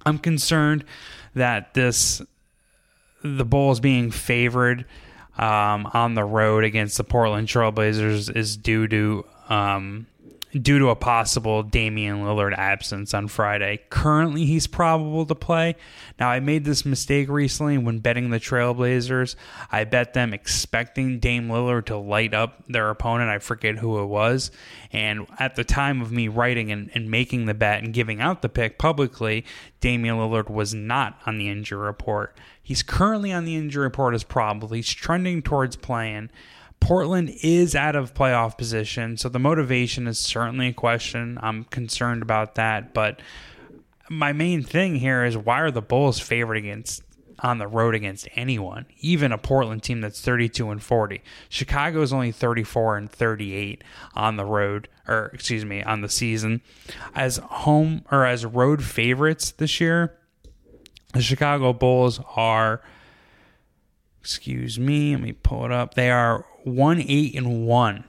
I'm 0.06 0.18
concerned 0.18 0.84
that 1.34 1.74
this 1.74 2.22
the 3.22 3.44
Bulls 3.44 3.80
being 3.80 4.10
favored 4.10 4.86
um, 5.36 5.90
on 5.92 6.14
the 6.14 6.24
road 6.24 6.64
against 6.64 6.96
the 6.96 7.04
Portland 7.04 7.48
Trailblazers 7.48 8.34
is 8.34 8.56
due 8.56 8.88
to 8.88 9.26
um, 9.48 10.06
due 10.52 10.78
to 10.78 10.88
a 10.88 10.96
possible 10.96 11.62
Damian 11.62 12.18
Lillard 12.18 12.56
absence 12.56 13.12
on 13.12 13.28
Friday. 13.28 13.80
Currently, 13.90 14.46
he's 14.46 14.66
probable 14.66 15.26
to 15.26 15.34
play. 15.34 15.76
Now, 16.18 16.30
I 16.30 16.40
made 16.40 16.64
this 16.64 16.84
mistake 16.84 17.28
recently 17.28 17.76
when 17.78 17.98
betting 17.98 18.30
the 18.30 18.40
Trailblazers. 18.40 19.36
I 19.70 19.84
bet 19.84 20.14
them 20.14 20.32
expecting 20.32 21.18
Dame 21.18 21.48
Lillard 21.48 21.86
to 21.86 21.96
light 21.96 22.32
up 22.32 22.64
their 22.68 22.88
opponent. 22.90 23.30
I 23.30 23.38
forget 23.38 23.78
who 23.78 24.00
it 24.02 24.06
was. 24.06 24.50
And 24.92 25.26
at 25.38 25.56
the 25.56 25.64
time 25.64 26.00
of 26.00 26.12
me 26.12 26.28
writing 26.28 26.72
and, 26.72 26.90
and 26.94 27.10
making 27.10 27.46
the 27.46 27.54
bet 27.54 27.82
and 27.82 27.92
giving 27.92 28.20
out 28.20 28.42
the 28.42 28.48
pick 28.48 28.78
publicly, 28.78 29.44
Damian 29.80 30.16
Lillard 30.16 30.50
was 30.50 30.72
not 30.74 31.20
on 31.26 31.38
the 31.38 31.48
injury 31.48 31.78
report. 31.78 32.36
He's 32.62 32.82
currently 32.82 33.32
on 33.32 33.44
the 33.44 33.56
injury 33.56 33.84
report 33.84 34.14
as 34.14 34.24
probable. 34.24 34.68
He's 34.68 34.92
trending 34.92 35.42
towards 35.42 35.76
playing. 35.76 36.30
Portland 36.80 37.34
is 37.42 37.74
out 37.74 37.96
of 37.96 38.14
playoff 38.14 38.56
position, 38.56 39.16
so 39.16 39.28
the 39.28 39.38
motivation 39.38 40.06
is 40.06 40.18
certainly 40.18 40.68
a 40.68 40.72
question. 40.72 41.38
I'm 41.42 41.64
concerned 41.64 42.22
about 42.22 42.54
that, 42.54 42.94
but 42.94 43.20
my 44.08 44.32
main 44.32 44.62
thing 44.62 44.96
here 44.96 45.24
is 45.24 45.36
why 45.36 45.60
are 45.60 45.70
the 45.70 45.82
Bulls 45.82 46.18
favored 46.18 46.56
against 46.56 47.02
on 47.40 47.58
the 47.58 47.68
road 47.68 47.94
against 47.94 48.28
anyone, 48.34 48.86
even 48.98 49.30
a 49.30 49.38
Portland 49.38 49.82
team 49.82 50.00
that's 50.00 50.20
32 50.20 50.70
and 50.70 50.82
40. 50.82 51.22
Chicago 51.48 52.02
is 52.02 52.12
only 52.12 52.32
34 52.32 52.96
and 52.96 53.10
38 53.10 53.84
on 54.14 54.36
the 54.36 54.44
road, 54.44 54.88
or 55.06 55.30
excuse 55.32 55.64
me, 55.64 55.82
on 55.82 56.00
the 56.00 56.08
season. 56.08 56.60
As 57.14 57.36
home 57.36 58.04
or 58.10 58.26
as 58.26 58.44
road 58.44 58.82
favorites 58.82 59.52
this 59.52 59.80
year, 59.80 60.18
the 61.12 61.22
Chicago 61.22 61.72
Bulls 61.72 62.20
are 62.34 62.82
excuse 64.20 64.78
me, 64.78 65.14
let 65.14 65.22
me 65.22 65.32
pull 65.32 65.64
it 65.64 65.72
up. 65.72 65.94
They 65.94 66.10
are 66.10 66.44
one 66.76 67.00
eight 67.00 67.34
and 67.34 67.66
one 67.66 68.04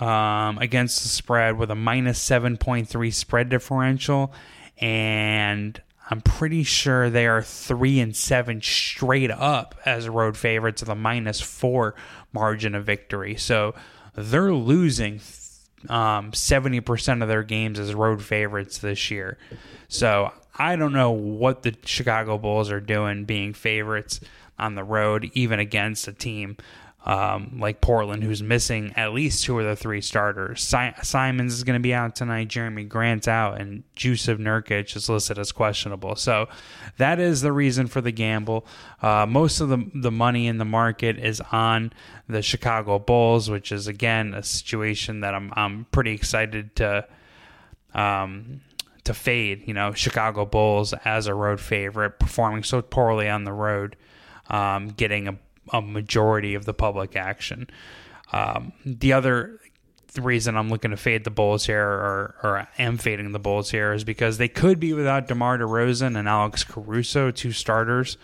um, 0.00 0.58
against 0.58 1.02
the 1.02 1.08
spread 1.08 1.58
with 1.58 1.70
a 1.70 1.74
minus 1.74 2.20
seven 2.20 2.56
point 2.56 2.88
three 2.88 3.10
spread 3.10 3.48
differential, 3.48 4.32
and 4.78 5.80
I'm 6.10 6.20
pretty 6.20 6.62
sure 6.62 7.10
they 7.10 7.26
are 7.26 7.42
three 7.42 7.98
and 7.98 8.14
seven 8.14 8.62
straight 8.62 9.30
up 9.30 9.74
as 9.84 10.08
road 10.08 10.36
favorites 10.36 10.82
with 10.82 10.88
a 10.88 10.94
minus 10.94 11.40
four 11.40 11.94
margin 12.32 12.74
of 12.74 12.84
victory. 12.84 13.36
So 13.36 13.74
they're 14.14 14.52
losing 14.52 15.20
um, 15.88 16.32
70% 16.32 17.22
of 17.22 17.28
their 17.28 17.42
games 17.42 17.78
as 17.78 17.94
road 17.94 18.22
favorites 18.22 18.78
this 18.78 19.10
year. 19.10 19.36
So 19.88 20.32
I 20.56 20.76
don't 20.76 20.92
know 20.92 21.10
what 21.10 21.62
the 21.62 21.74
Chicago 21.84 22.38
Bulls 22.38 22.70
are 22.70 22.80
doing 22.80 23.24
being 23.24 23.52
favorites 23.52 24.20
on 24.58 24.74
the 24.74 24.84
road, 24.84 25.30
even 25.34 25.58
against 25.58 26.08
a 26.08 26.12
team 26.12 26.56
um, 27.06 27.58
like 27.60 27.80
Portland, 27.80 28.24
who's 28.24 28.42
missing 28.42 28.92
at 28.96 29.12
least 29.12 29.44
two 29.44 29.58
of 29.60 29.64
the 29.64 29.76
three 29.76 30.00
starters. 30.00 30.60
Si- 30.60 30.90
Simons 31.02 31.54
is 31.54 31.62
going 31.62 31.78
to 31.78 31.82
be 31.82 31.94
out 31.94 32.16
tonight. 32.16 32.48
Jerami 32.48 32.88
Grant's 32.88 33.28
out, 33.28 33.60
and 33.60 33.84
Jusuf 33.94 34.38
Nurkic 34.38 34.96
is 34.96 35.08
listed 35.08 35.38
as 35.38 35.52
questionable. 35.52 36.16
So 36.16 36.48
that 36.98 37.20
is 37.20 37.42
the 37.42 37.52
reason 37.52 37.86
for 37.86 38.00
the 38.00 38.10
gamble. 38.10 38.66
Uh, 39.00 39.24
most 39.24 39.60
of 39.60 39.68
the 39.68 39.88
the 39.94 40.10
money 40.10 40.48
in 40.48 40.58
the 40.58 40.64
market 40.64 41.16
is 41.16 41.40
on 41.52 41.92
the 42.28 42.42
Chicago 42.42 42.98
Bulls, 42.98 43.48
which 43.48 43.70
is 43.70 43.86
again 43.86 44.34
a 44.34 44.42
situation 44.42 45.20
that 45.20 45.32
I'm 45.32 45.52
I'm 45.54 45.86
pretty 45.92 46.12
excited 46.12 46.74
to. 46.76 47.06
Um, 47.94 48.60
to 49.04 49.14
fade, 49.14 49.62
you 49.68 49.72
know, 49.72 49.92
Chicago 49.92 50.44
Bulls 50.44 50.92
as 51.04 51.28
a 51.28 51.34
road 51.34 51.60
favorite, 51.60 52.18
performing 52.18 52.64
so 52.64 52.82
poorly 52.82 53.28
on 53.28 53.44
the 53.44 53.52
road, 53.52 53.94
um, 54.50 54.88
getting 54.88 55.28
a 55.28 55.38
a 55.72 55.82
majority 55.82 56.54
of 56.54 56.64
the 56.64 56.74
public 56.74 57.16
action. 57.16 57.68
Um, 58.32 58.72
the 58.84 59.12
other 59.12 59.60
reason 60.18 60.56
I'm 60.56 60.68
looking 60.68 60.90
to 60.90 60.96
fade 60.96 61.24
the 61.24 61.30
Bulls 61.30 61.66
here, 61.66 61.86
or, 61.86 62.34
or 62.42 62.68
am 62.78 62.98
fading 62.98 63.32
the 63.32 63.38
Bulls 63.38 63.70
here, 63.70 63.92
is 63.92 64.04
because 64.04 64.38
they 64.38 64.48
could 64.48 64.80
be 64.80 64.92
without 64.92 65.28
DeMar 65.28 65.58
DeRozan 65.58 66.18
and 66.18 66.28
Alex 66.28 66.64
Caruso, 66.64 67.30
two 67.30 67.52
starters. 67.52 68.16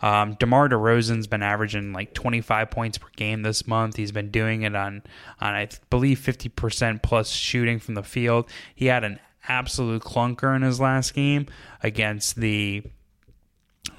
Um, 0.00 0.34
DeMar 0.34 0.68
DeRozan's 0.68 1.28
been 1.28 1.42
averaging 1.42 1.92
like 1.92 2.12
25 2.12 2.70
points 2.70 2.98
per 2.98 3.08
game 3.16 3.42
this 3.42 3.66
month. 3.68 3.96
He's 3.96 4.12
been 4.12 4.30
doing 4.30 4.62
it 4.62 4.74
on, 4.74 5.02
on 5.40 5.54
I 5.54 5.68
believe, 5.90 6.18
50% 6.18 7.02
plus 7.02 7.30
shooting 7.30 7.78
from 7.78 7.94
the 7.94 8.02
field. 8.02 8.48
He 8.74 8.86
had 8.86 9.04
an 9.04 9.20
absolute 9.48 10.02
clunker 10.02 10.54
in 10.56 10.62
his 10.62 10.80
last 10.80 11.14
game 11.14 11.46
against 11.82 12.36
the 12.36 12.82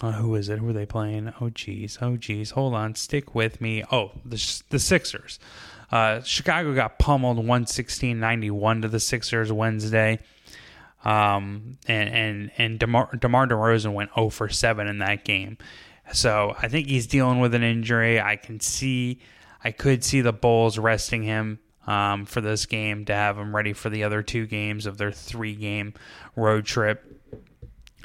uh, 0.02 0.12
who 0.14 0.36
is 0.36 0.50
it? 0.50 0.60
Who 0.60 0.70
are 0.70 0.74
they 0.74 0.86
playing? 0.86 1.34
Oh, 1.42 1.50
geez. 1.50 1.98
Oh, 2.02 2.18
geez. 2.18 2.52
Hold 2.52 2.74
on. 2.74 2.96
Stick 2.96 3.36
with 3.36 3.60
me. 3.62 3.84
Oh, 3.92 4.12
the, 4.26 4.62
the 4.70 4.80
Sixers. 4.80 5.40
Uh, 5.92 6.22
Chicago 6.22 6.74
got 6.74 7.00
pummeled 7.00 7.38
116 7.38 8.20
91 8.20 8.82
to 8.82 8.88
the 8.88 9.00
Sixers 9.00 9.52
Wednesday. 9.52 10.20
Um, 11.04 11.78
and 11.88 12.10
and 12.10 12.52
and 12.58 12.80
DeMar, 12.80 13.10
DeMar 13.18 13.48
DeRozan 13.48 13.94
went 13.94 14.12
0 14.16 14.30
for 14.30 14.48
7 14.48 14.88
in 14.88 15.00
that 15.00 15.26
game. 15.26 15.58
So 16.14 16.56
I 16.58 16.68
think 16.68 16.88
he's 16.88 17.08
dealing 17.08 17.40
with 17.40 17.54
an 17.54 17.64
injury. 17.64 18.20
I 18.20 18.38
can 18.38 18.60
see, 18.60 19.20
I 19.64 19.72
could 19.72 20.04
see 20.04 20.22
the 20.22 20.34
Bulls 20.34 20.78
resting 20.78 21.24
him 21.24 21.60
um, 21.88 22.26
for 22.26 22.42
this 22.42 22.66
game 22.66 23.06
to 23.06 23.14
have 23.14 23.38
him 23.38 23.56
ready 23.56 23.74
for 23.74 23.90
the 23.90 24.04
other 24.04 24.22
two 24.22 24.48
games 24.48 24.86
of 24.86 24.98
their 24.98 25.12
three 25.12 25.56
game 25.56 25.94
road 26.36 26.66
trip. 26.66 27.22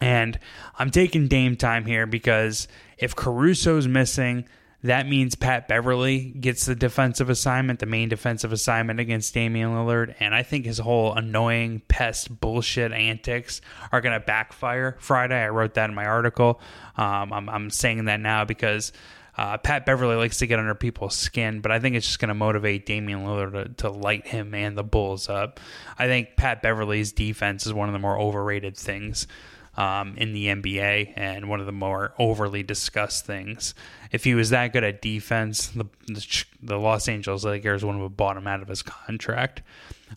And 0.00 0.38
I'm 0.78 0.90
taking 0.90 1.28
Dame 1.28 1.56
time 1.56 1.84
here 1.84 2.06
because 2.06 2.68
if 2.98 3.16
Caruso's 3.16 3.88
missing, 3.88 4.44
that 4.84 5.08
means 5.08 5.34
Pat 5.34 5.66
Beverley 5.66 6.20
gets 6.20 6.66
the 6.66 6.76
defensive 6.76 7.28
assignment, 7.28 7.80
the 7.80 7.86
main 7.86 8.08
defensive 8.08 8.52
assignment 8.52 9.00
against 9.00 9.34
Damian 9.34 9.70
Lillard. 9.70 10.14
And 10.20 10.34
I 10.34 10.44
think 10.44 10.66
his 10.66 10.78
whole 10.78 11.14
annoying 11.14 11.82
pest 11.88 12.40
bullshit 12.40 12.92
antics 12.92 13.60
are 13.90 14.00
going 14.00 14.18
to 14.18 14.24
backfire 14.24 14.96
Friday. 15.00 15.42
I 15.42 15.48
wrote 15.48 15.74
that 15.74 15.90
in 15.90 15.96
my 15.96 16.06
article. 16.06 16.60
Um, 16.96 17.32
I'm, 17.32 17.48
I'm, 17.48 17.70
saying 17.70 18.04
that 18.04 18.20
now 18.20 18.44
because 18.44 18.92
uh, 19.36 19.58
Pat 19.58 19.84
Beverley 19.84 20.14
likes 20.14 20.38
to 20.38 20.46
get 20.46 20.60
under 20.60 20.76
people's 20.76 21.16
skin, 21.16 21.60
but 21.60 21.72
I 21.72 21.80
think 21.80 21.96
it's 21.96 22.06
just 22.06 22.20
going 22.20 22.28
to 22.28 22.34
motivate 22.34 22.86
Damian 22.86 23.24
Lillard 23.24 23.52
to, 23.52 23.68
to 23.82 23.90
light 23.90 24.28
him 24.28 24.54
and 24.54 24.78
the 24.78 24.84
Bulls 24.84 25.28
up. 25.28 25.58
I 25.98 26.06
think 26.06 26.36
Pat 26.36 26.62
Beverley's 26.62 27.12
defense 27.12 27.66
is 27.66 27.74
one 27.74 27.88
of 27.88 27.92
the 27.92 27.98
more 27.98 28.18
overrated 28.18 28.76
things 28.76 29.26
um, 29.78 30.14
in 30.16 30.32
the 30.32 30.46
NBA 30.48 31.12
and 31.16 31.48
one 31.48 31.60
of 31.60 31.66
the 31.66 31.72
more 31.72 32.12
overly 32.18 32.64
discussed 32.64 33.24
things. 33.24 33.74
If 34.10 34.24
he 34.24 34.34
was 34.34 34.50
that 34.50 34.72
good 34.72 34.82
at 34.82 35.00
defense, 35.00 35.68
the, 35.68 35.86
the, 36.60 36.76
Los 36.76 37.08
Angeles 37.08 37.44
Lakers 37.44 37.84
wouldn't 37.84 38.02
have 38.02 38.16
bought 38.16 38.36
him 38.36 38.48
out 38.48 38.60
of 38.60 38.66
his 38.66 38.82
contract. 38.82 39.62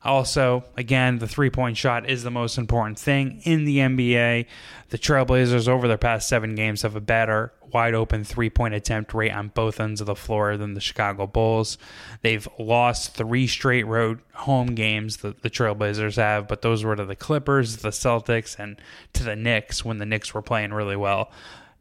Also, 0.04 0.64
again, 0.78 1.20
the 1.20 1.28
three 1.28 1.50
point 1.50 1.78
shot 1.78 2.10
is 2.10 2.24
the 2.24 2.32
most 2.32 2.58
important 2.58 2.98
thing 2.98 3.42
in 3.44 3.66
the 3.66 3.78
NBA. 3.78 4.46
The 4.90 4.98
Trailblazers, 4.98 5.68
over 5.68 5.88
their 5.88 5.98
past 5.98 6.28
seven 6.28 6.56
games, 6.56 6.82
have 6.82 6.96
a 6.96 7.02
better 7.02 7.54
wide 7.72 7.94
open 7.94 8.24
three 8.24 8.50
point 8.50 8.74
attempt 8.74 9.14
rate 9.14 9.32
on 9.32 9.50
both 9.50 9.80
ends 9.80 10.02
of 10.02 10.08
the 10.08 10.16
floor 10.16 10.58
than 10.58 10.74
the 10.74 10.82
Chicago 10.82 11.28
Bulls. 11.28 11.78
They've 12.22 12.48
lost 12.60 13.14
three 13.16 13.48
straight 13.48 13.86
road 13.86 14.20
home 14.34 14.76
games, 14.76 15.18
the, 15.18 15.36
the 15.42 15.50
Trailblazers 15.50 16.16
have, 16.16 16.48
but 16.48 16.62
those 16.62 16.84
were 16.84 16.96
to 16.96 17.06
the 17.06 17.16
Clippers, 17.16 17.78
the 17.78 17.90
Celtics, 17.90 18.58
and 18.60 18.82
to 19.14 19.24
the 19.24 19.36
Knicks 19.36 19.86
when 19.86 19.98
the 19.98 20.06
Knicks 20.06 20.34
were 20.34 20.42
playing 20.42 20.74
really 20.74 20.96
well, 20.96 21.32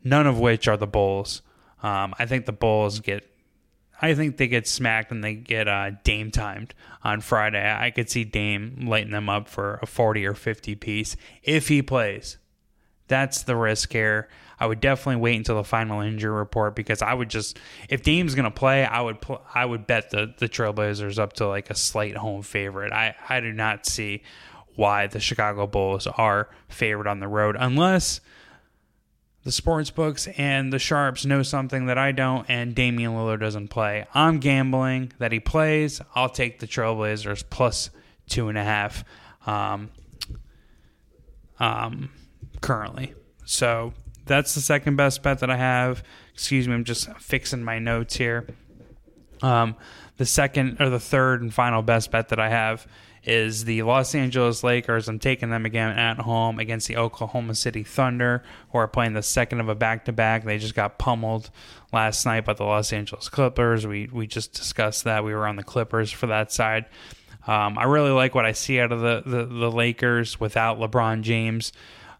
none 0.04 0.26
of 0.26 0.38
which 0.38 0.68
are 0.68 0.76
the 0.76 0.86
Bulls. 0.86 1.42
Um, 1.82 2.14
I 2.18 2.26
think 2.26 2.46
the 2.46 2.52
Bulls 2.52 3.00
get 3.00 3.29
I 4.00 4.14
think 4.14 4.36
they 4.36 4.48
get 4.48 4.66
smacked 4.66 5.10
and 5.10 5.22
they 5.22 5.34
get 5.34 5.68
uh, 5.68 5.90
Dame 6.04 6.30
timed 6.30 6.74
on 7.04 7.20
Friday. 7.20 7.76
I 7.78 7.90
could 7.90 8.08
see 8.08 8.24
Dame 8.24 8.86
lighting 8.86 9.12
them 9.12 9.28
up 9.28 9.48
for 9.48 9.78
a 9.82 9.86
40 9.86 10.26
or 10.26 10.34
50 10.34 10.74
piece 10.76 11.16
if 11.42 11.68
he 11.68 11.82
plays. 11.82 12.38
That's 13.08 13.42
the 13.42 13.56
risk 13.56 13.92
here. 13.92 14.28
I 14.58 14.66
would 14.66 14.80
definitely 14.80 15.20
wait 15.20 15.36
until 15.36 15.56
the 15.56 15.64
final 15.64 16.00
injury 16.00 16.30
report 16.30 16.76
because 16.76 17.00
I 17.02 17.14
would 17.14 17.30
just 17.30 17.58
if 17.88 18.02
Dame's 18.02 18.34
gonna 18.34 18.50
play, 18.50 18.84
I 18.84 19.00
would 19.00 19.20
pl- 19.20 19.42
I 19.54 19.64
would 19.64 19.86
bet 19.86 20.10
the 20.10 20.34
the 20.36 20.48
Trailblazers 20.48 21.18
up 21.18 21.32
to 21.34 21.48
like 21.48 21.70
a 21.70 21.74
slight 21.74 22.16
home 22.16 22.42
favorite. 22.42 22.92
I 22.92 23.16
I 23.28 23.40
do 23.40 23.52
not 23.52 23.86
see 23.86 24.22
why 24.76 25.06
the 25.06 25.18
Chicago 25.18 25.66
Bulls 25.66 26.06
are 26.06 26.50
favored 26.68 27.06
on 27.06 27.20
the 27.20 27.26
road, 27.28 27.56
unless 27.58 28.20
the 29.42 29.52
sports 29.52 29.90
books 29.90 30.28
and 30.36 30.72
the 30.72 30.78
sharps 30.78 31.24
know 31.24 31.42
something 31.42 31.86
that 31.86 31.96
I 31.96 32.12
don't, 32.12 32.44
and 32.48 32.74
Damian 32.74 33.12
Lillard 33.12 33.40
doesn't 33.40 33.68
play. 33.68 34.06
I'm 34.14 34.38
gambling 34.38 35.12
that 35.18 35.32
he 35.32 35.40
plays. 35.40 36.00
I'll 36.14 36.28
take 36.28 36.58
the 36.60 36.66
Trailblazers 36.66 37.44
plus 37.48 37.90
two 38.28 38.48
and 38.48 38.58
a 38.58 38.64
half 38.64 39.04
um, 39.46 39.90
um, 41.58 42.10
currently. 42.60 43.14
So 43.44 43.94
that's 44.26 44.54
the 44.54 44.60
second 44.60 44.96
best 44.96 45.22
bet 45.22 45.40
that 45.40 45.50
I 45.50 45.56
have. 45.56 46.04
Excuse 46.34 46.68
me, 46.68 46.74
I'm 46.74 46.84
just 46.84 47.10
fixing 47.14 47.64
my 47.64 47.78
notes 47.78 48.16
here. 48.16 48.46
Um, 49.42 49.74
the 50.18 50.26
second 50.26 50.76
or 50.80 50.90
the 50.90 51.00
third 51.00 51.40
and 51.40 51.52
final 51.52 51.80
best 51.80 52.10
bet 52.10 52.28
that 52.28 52.38
I 52.38 52.50
have 52.50 52.86
is 53.24 53.64
the 53.64 53.82
Los 53.82 54.14
Angeles 54.14 54.64
Lakers. 54.64 55.08
I'm 55.08 55.18
taking 55.18 55.50
them 55.50 55.66
again 55.66 55.96
at 55.98 56.18
home 56.18 56.58
against 56.58 56.88
the 56.88 56.96
Oklahoma 56.96 57.54
City 57.54 57.82
Thunder, 57.82 58.42
who 58.70 58.78
are 58.78 58.88
playing 58.88 59.12
the 59.12 59.22
second 59.22 59.60
of 59.60 59.68
a 59.68 59.74
back 59.74 60.06
to 60.06 60.12
back. 60.12 60.44
They 60.44 60.58
just 60.58 60.74
got 60.74 60.98
pummeled 60.98 61.50
last 61.92 62.24
night 62.24 62.44
by 62.44 62.54
the 62.54 62.64
Los 62.64 62.92
Angeles 62.92 63.28
Clippers. 63.28 63.86
We 63.86 64.08
we 64.12 64.26
just 64.26 64.52
discussed 64.52 65.04
that. 65.04 65.24
We 65.24 65.34
were 65.34 65.46
on 65.46 65.56
the 65.56 65.64
Clippers 65.64 66.10
for 66.10 66.26
that 66.28 66.52
side. 66.52 66.86
Um, 67.46 67.78
I 67.78 67.84
really 67.84 68.10
like 68.10 68.34
what 68.34 68.44
I 68.44 68.52
see 68.52 68.80
out 68.80 68.92
of 68.92 69.00
the, 69.00 69.22
the, 69.24 69.46
the 69.46 69.70
Lakers 69.70 70.38
without 70.38 70.78
LeBron 70.78 71.22
James. 71.22 71.72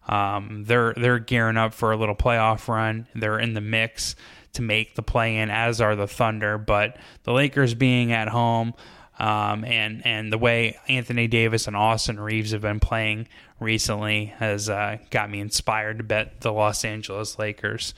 Um, 0.07 0.63
they're 0.65 0.93
they're 0.93 1.19
gearing 1.19 1.57
up 1.57 1.73
for 1.73 1.91
a 1.91 1.97
little 1.97 2.15
playoff 2.15 2.67
run. 2.67 3.07
They're 3.13 3.39
in 3.39 3.53
the 3.53 3.61
mix 3.61 4.15
to 4.53 4.61
make 4.61 4.95
the 4.95 5.03
play 5.03 5.37
in, 5.37 5.49
as 5.49 5.79
are 5.79 5.95
the 5.95 6.07
Thunder. 6.07 6.57
But 6.57 6.97
the 7.23 7.31
Lakers 7.33 7.73
being 7.73 8.11
at 8.11 8.27
home, 8.27 8.73
um, 9.21 9.63
and 9.63 10.03
and 10.03 10.33
the 10.33 10.37
way 10.39 10.79
Anthony 10.87 11.27
Davis 11.27 11.67
and 11.67 11.75
Austin 11.75 12.19
Reaves 12.19 12.51
have 12.51 12.61
been 12.61 12.79
playing 12.79 13.27
recently 13.59 14.25
has 14.37 14.67
uh, 14.67 14.97
got 15.11 15.29
me 15.29 15.39
inspired 15.39 15.99
to 15.99 16.03
bet 16.03 16.41
the 16.41 16.51
Los 16.51 16.83
Angeles 16.83 17.37
Lakers. 17.37 17.93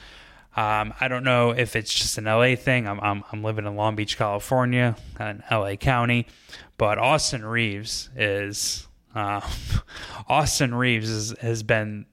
Um, 0.57 0.93
I 0.99 1.07
don't 1.07 1.23
know 1.23 1.51
if 1.51 1.77
it's 1.77 1.93
just 1.93 2.17
an 2.17 2.25
LA 2.25 2.55
thing. 2.55 2.87
I'm, 2.87 2.99
I'm, 2.99 3.23
I'm 3.31 3.41
living 3.41 3.65
in 3.65 3.75
Long 3.77 3.95
Beach, 3.95 4.17
California, 4.17 4.97
in 5.17 5.41
LA 5.49 5.75
County, 5.77 6.27
but 6.77 6.97
Austin 6.97 7.45
Reaves 7.45 8.09
is 8.17 8.85
uh, 9.15 9.39
Austin 10.27 10.75
Reaves 10.75 11.09
is, 11.09 11.39
has 11.39 11.63
been 11.63 12.05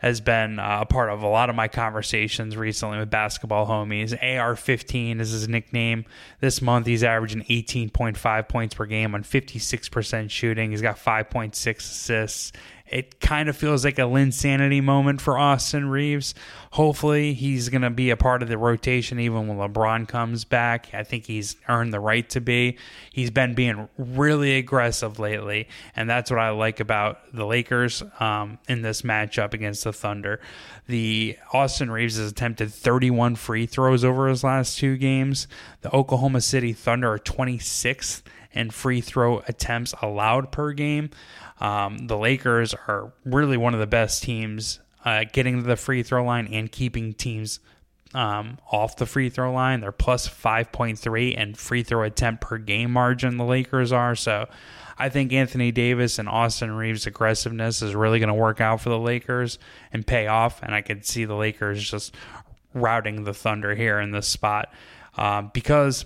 has 0.00 0.22
been 0.22 0.58
uh, 0.58 0.78
a 0.80 0.86
part 0.86 1.10
of 1.10 1.22
a 1.22 1.26
lot 1.26 1.50
of 1.50 1.56
my 1.56 1.68
conversations 1.68 2.56
recently 2.56 2.98
with 2.98 3.10
basketball 3.10 3.66
homies. 3.66 4.18
AR15 4.18 5.20
is 5.20 5.30
his 5.30 5.46
nickname. 5.46 6.06
This 6.40 6.62
month, 6.62 6.86
he's 6.86 7.04
averaging 7.04 7.42
18.5 7.42 8.48
points 8.48 8.74
per 8.74 8.86
game 8.86 9.14
on 9.14 9.22
56% 9.22 10.30
shooting. 10.30 10.70
He's 10.70 10.80
got 10.80 10.96
5.6 10.96 11.76
assists 11.76 12.52
it 12.90 13.20
kind 13.20 13.48
of 13.48 13.56
feels 13.56 13.84
like 13.84 13.98
a 13.98 14.02
Linsanity 14.02 14.82
moment 14.82 15.20
for 15.20 15.38
Austin 15.38 15.88
Reaves. 15.88 16.34
Hopefully, 16.72 17.34
he's 17.34 17.68
going 17.68 17.82
to 17.82 17.90
be 17.90 18.10
a 18.10 18.16
part 18.16 18.42
of 18.42 18.48
the 18.48 18.58
rotation 18.58 19.20
even 19.20 19.46
when 19.46 19.58
LeBron 19.58 20.08
comes 20.08 20.44
back. 20.44 20.92
I 20.92 21.04
think 21.04 21.26
he's 21.26 21.54
earned 21.68 21.92
the 21.92 22.00
right 22.00 22.28
to 22.30 22.40
be. 22.40 22.78
He's 23.12 23.30
been 23.30 23.54
being 23.54 23.88
really 23.96 24.56
aggressive 24.56 25.20
lately, 25.20 25.68
and 25.94 26.10
that's 26.10 26.32
what 26.32 26.40
I 26.40 26.50
like 26.50 26.80
about 26.80 27.20
the 27.32 27.46
Lakers 27.46 28.02
um, 28.18 28.58
in 28.68 28.82
this 28.82 29.02
matchup 29.02 29.54
against 29.54 29.84
the 29.84 29.92
Thunder. 29.92 30.40
The 30.88 31.36
Austin 31.52 31.92
Reaves 31.92 32.16
has 32.16 32.32
attempted 32.32 32.74
31 32.74 33.36
free 33.36 33.66
throws 33.66 34.04
over 34.04 34.26
his 34.28 34.42
last 34.42 34.78
two 34.78 34.96
games. 34.96 35.46
The 35.82 35.94
Oklahoma 35.94 36.40
City 36.40 36.72
Thunder 36.72 37.12
are 37.12 37.18
26th 37.20 38.22
in 38.52 38.70
free 38.70 39.00
throw 39.00 39.38
attempts 39.48 39.94
allowed 40.02 40.52
per 40.52 40.72
game. 40.72 41.10
Um, 41.60 42.06
the 42.06 42.16
Lakers 42.16 42.74
are 42.74 43.12
really 43.24 43.56
one 43.56 43.74
of 43.74 43.80
the 43.80 43.86
best 43.86 44.22
teams 44.22 44.80
uh, 45.04 45.24
getting 45.32 45.58
to 45.58 45.62
the 45.62 45.76
free 45.76 46.02
throw 46.02 46.24
line 46.24 46.48
and 46.52 46.70
keeping 46.70 47.12
teams 47.12 47.60
um, 48.14 48.58
off 48.70 48.96
the 48.96 49.06
free 49.06 49.30
throw 49.30 49.52
line. 49.52 49.80
They're 49.80 49.92
plus 49.92 50.28
5.3 50.28 51.34
and 51.36 51.56
free 51.56 51.82
throw 51.82 52.02
attempt 52.02 52.42
per 52.42 52.58
game 52.58 52.90
margin, 52.90 53.36
the 53.36 53.44
Lakers 53.44 53.92
are. 53.92 54.14
So 54.14 54.48
I 54.98 55.08
think 55.08 55.32
Anthony 55.32 55.72
Davis 55.72 56.18
and 56.18 56.28
Austin 56.28 56.72
Reaves' 56.72 57.06
aggressiveness 57.06 57.82
is 57.82 57.94
really 57.94 58.18
going 58.18 58.28
to 58.28 58.34
work 58.34 58.60
out 58.60 58.80
for 58.80 58.88
the 58.88 58.98
Lakers 58.98 59.58
and 59.92 60.06
pay 60.06 60.26
off. 60.26 60.62
And 60.62 60.74
I 60.74 60.82
could 60.82 61.06
see 61.06 61.24
the 61.24 61.36
Lakers 61.36 61.88
just 61.88 62.14
routing 62.74 63.24
the 63.24 63.34
Thunder 63.34 63.74
here 63.74 64.00
in 64.00 64.10
this 64.10 64.28
spot 64.28 64.72
uh, 65.16 65.42
because, 65.42 66.04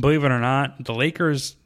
believe 0.00 0.24
it 0.24 0.30
or 0.30 0.40
not, 0.40 0.84
the 0.84 0.94
Lakers 0.94 1.56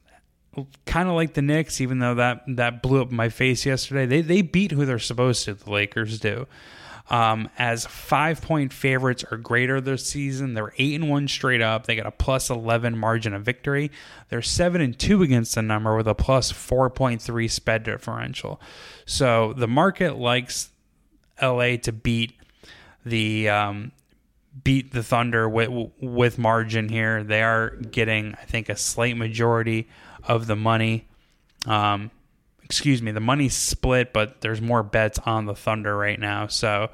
kind 0.87 1.09
of 1.09 1.15
like 1.15 1.35
the 1.35 1.43
Knicks, 1.43 1.81
even 1.81 1.99
though 1.99 2.15
that 2.15 2.43
that 2.49 2.83
blew 2.83 3.03
up 3.03 3.11
my 3.11 3.29
face 3.29 3.67
yesterday. 3.67 4.07
They 4.07 4.21
they 4.21 4.43
beat 4.43 4.73
who 4.73 4.85
they're 4.85 4.99
supposed 4.99 5.45
to. 5.45 5.55
The 5.55 5.71
Lakers 5.71 6.19
do. 6.19 6.47
Um, 7.11 7.51
as 7.59 7.85
five 7.85 8.41
point 8.41 8.73
favorites 8.73 9.25
or 9.31 9.37
greater 9.37 9.81
this 9.81 10.07
season, 10.07 10.55
they're 10.55 10.73
eight 10.79 10.95
and 10.95 11.11
one 11.11 11.29
straight 11.29 11.61
up. 11.61 11.87
They 11.87 11.97
got 11.97 12.07
a 12.07 12.11
plus 12.11 12.49
eleven 12.49 12.97
margin 12.97 13.35
of 13.35 13.43
victory. 13.43 13.91
They're 14.31 14.43
seven 14.43 14.81
and 14.81 14.99
two 14.99 15.23
against 15.23 15.55
the 15.55 15.63
number 15.63 15.97
with 15.97 16.09
a 16.09 16.15
plus 16.15 16.51
four 16.51 16.89
point 16.89 17.21
three 17.21 17.49
spread 17.49 17.83
differential. 17.83 18.61
So 19.05 19.53
the 19.53 19.69
market 19.69 20.17
likes 20.17 20.71
LA 21.43 21.77
to 21.77 21.93
beat 21.93 22.33
the 23.05 23.51
um, 23.51 23.93
beat 24.63 24.93
the 24.93 25.03
Thunder 25.03 25.49
with 25.49 25.91
with 26.01 26.39
margin 26.39 26.89
here. 26.89 27.25
They 27.25 27.43
are 27.43 27.71
getting, 27.71 28.35
I 28.41 28.45
think, 28.45 28.69
a 28.69 28.77
slight 28.77 29.17
majority 29.17 29.89
of 30.23 30.47
the 30.47 30.57
money. 30.57 31.09
Um, 31.67 32.11
excuse 32.63 33.03
me, 33.03 33.13
the 33.13 33.21
money's 33.21 33.55
split, 33.55 34.13
but 34.13 34.41
there's 34.41 34.61
more 34.61 34.83
bets 34.83 35.19
on 35.21 35.47
the 35.47 35.55
Thunder 35.55 35.97
right 35.97 36.19
now. 36.19 36.47
So 36.47 36.91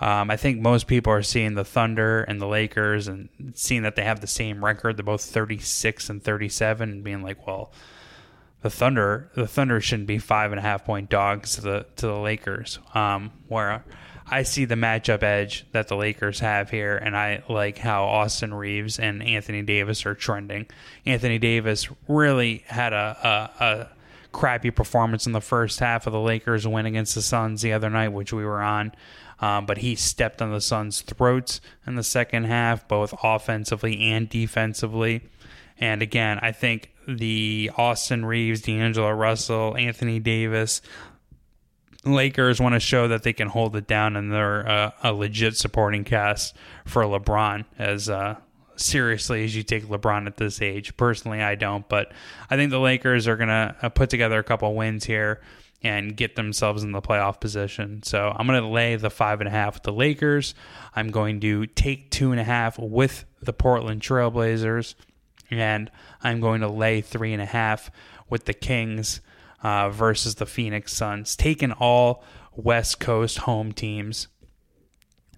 um, 0.00 0.30
I 0.30 0.36
think 0.36 0.60
most 0.60 0.86
people 0.86 1.12
are 1.12 1.22
seeing 1.22 1.54
the 1.54 1.64
Thunder 1.64 2.22
and 2.22 2.40
the 2.40 2.46
Lakers 2.46 3.08
and 3.08 3.28
seeing 3.54 3.82
that 3.82 3.96
they 3.96 4.04
have 4.04 4.20
the 4.20 4.26
same 4.26 4.64
record. 4.64 4.96
They're 4.96 5.04
both 5.04 5.24
36 5.24 6.10
and 6.10 6.22
37, 6.22 6.90
and 6.90 7.04
being 7.04 7.22
like, 7.22 7.46
well, 7.46 7.72
the 8.62 8.70
Thunder, 8.70 9.30
the 9.34 9.46
Thunder 9.46 9.80
shouldn't 9.80 10.08
be 10.08 10.18
five 10.18 10.52
and 10.52 10.58
a 10.58 10.62
half 10.62 10.84
point 10.84 11.08
dogs 11.08 11.54
to 11.54 11.60
the 11.62 11.86
to 11.96 12.06
the 12.06 12.18
Lakers. 12.18 12.78
Um, 12.94 13.32
where 13.48 13.84
I 14.28 14.42
see 14.42 14.64
the 14.64 14.74
matchup 14.74 15.22
edge 15.22 15.64
that 15.70 15.88
the 15.88 15.96
Lakers 15.96 16.40
have 16.40 16.68
here, 16.68 16.96
and 16.96 17.16
I 17.16 17.44
like 17.48 17.78
how 17.78 18.04
Austin 18.04 18.52
Reaves 18.52 18.98
and 18.98 19.22
Anthony 19.22 19.62
Davis 19.62 20.04
are 20.04 20.14
trending. 20.14 20.66
Anthony 21.04 21.38
Davis 21.38 21.88
really 22.08 22.64
had 22.66 22.92
a, 22.92 23.50
a, 23.60 23.64
a 23.64 23.88
crappy 24.32 24.70
performance 24.72 25.26
in 25.26 25.32
the 25.32 25.40
first 25.40 25.78
half 25.78 26.06
of 26.06 26.12
the 26.12 26.20
Lakers 26.20 26.66
win 26.66 26.86
against 26.86 27.14
the 27.14 27.22
Suns 27.22 27.62
the 27.62 27.72
other 27.72 27.88
night, 27.88 28.08
which 28.08 28.32
we 28.32 28.44
were 28.44 28.60
on. 28.60 28.92
Um, 29.38 29.66
but 29.66 29.78
he 29.78 29.94
stepped 29.94 30.42
on 30.42 30.50
the 30.50 30.60
Suns' 30.60 31.02
throats 31.02 31.60
in 31.86 31.94
the 31.94 32.02
second 32.02 32.44
half, 32.44 32.88
both 32.88 33.14
offensively 33.22 34.10
and 34.10 34.28
defensively. 34.28 35.22
And 35.78 36.02
again, 36.02 36.38
I 36.40 36.52
think 36.52 36.90
the 37.06 37.70
Austin 37.76 38.24
Reaves, 38.24 38.62
D'Angelo 38.62 39.10
Russell, 39.10 39.76
Anthony 39.76 40.18
Davis, 40.18 40.80
Lakers 42.06 42.60
want 42.60 42.74
to 42.74 42.80
show 42.80 43.08
that 43.08 43.22
they 43.22 43.32
can 43.32 43.48
hold 43.48 43.76
it 43.76 43.86
down 43.86 44.16
and 44.16 44.32
they're 44.32 44.68
uh, 44.68 44.90
a 45.02 45.12
legit 45.12 45.56
supporting 45.56 46.04
cast 46.04 46.54
for 46.84 47.02
LeBron 47.02 47.64
as 47.78 48.08
uh, 48.08 48.36
seriously 48.76 49.44
as 49.44 49.56
you 49.56 49.62
take 49.62 49.84
LeBron 49.84 50.26
at 50.26 50.36
this 50.36 50.62
age. 50.62 50.96
Personally, 50.96 51.42
I 51.42 51.54
don't, 51.54 51.88
but 51.88 52.12
I 52.48 52.56
think 52.56 52.70
the 52.70 52.78
Lakers 52.78 53.26
are 53.26 53.36
going 53.36 53.48
to 53.48 53.74
uh, 53.82 53.88
put 53.88 54.10
together 54.10 54.38
a 54.38 54.44
couple 54.44 54.74
wins 54.74 55.04
here 55.04 55.40
and 55.82 56.16
get 56.16 56.36
themselves 56.36 56.82
in 56.82 56.92
the 56.92 57.02
playoff 57.02 57.40
position. 57.40 58.02
So 58.02 58.32
I'm 58.34 58.46
going 58.46 58.62
to 58.62 58.68
lay 58.68 58.96
the 58.96 59.10
five 59.10 59.40
and 59.40 59.48
a 59.48 59.50
half 59.50 59.74
with 59.74 59.82
the 59.82 59.92
Lakers. 59.92 60.54
I'm 60.94 61.10
going 61.10 61.40
to 61.40 61.66
take 61.66 62.10
two 62.10 62.30
and 62.30 62.40
a 62.40 62.44
half 62.44 62.78
with 62.78 63.24
the 63.42 63.52
Portland 63.52 64.00
Trailblazers, 64.00 64.94
and 65.50 65.90
I'm 66.22 66.40
going 66.40 66.60
to 66.62 66.68
lay 66.68 67.00
three 67.00 67.32
and 67.32 67.42
a 67.42 67.46
half 67.46 67.90
with 68.28 68.46
the 68.46 68.54
Kings 68.54 69.20
uh, 69.66 69.90
versus 69.90 70.36
the 70.36 70.46
Phoenix 70.46 70.92
Suns. 70.92 71.34
Taking 71.34 71.72
all 71.72 72.22
West 72.54 73.00
Coast 73.00 73.38
home 73.38 73.72
teams. 73.72 74.28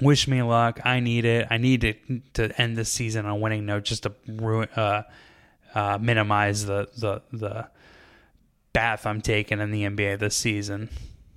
Wish 0.03 0.29
me 0.29 0.43
luck. 0.43 0.81
I 0.85 1.01
need 1.01 1.25
it. 1.25 1.47
I 1.51 1.57
need 1.57 1.81
to, 1.81 1.95
to 2.35 2.61
end 2.61 2.77
this 2.77 2.93
season 2.93 3.25
on 3.25 3.33
a 3.33 3.37
winning 3.37 3.65
note 3.65 3.85
just 3.85 4.03
to 4.03 4.13
ruin, 4.27 4.69
uh, 4.77 5.05
uh, 5.75 5.97
minimize 5.99 6.67
the, 6.67 6.89
the, 6.99 7.23
the 7.33 7.69
bath 8.75 9.07
I'm 9.07 9.23
taking 9.23 9.61
in 9.61 9.71
the 9.71 9.85
NBA 9.85 10.19
this 10.19 10.37
season. 10.37 10.91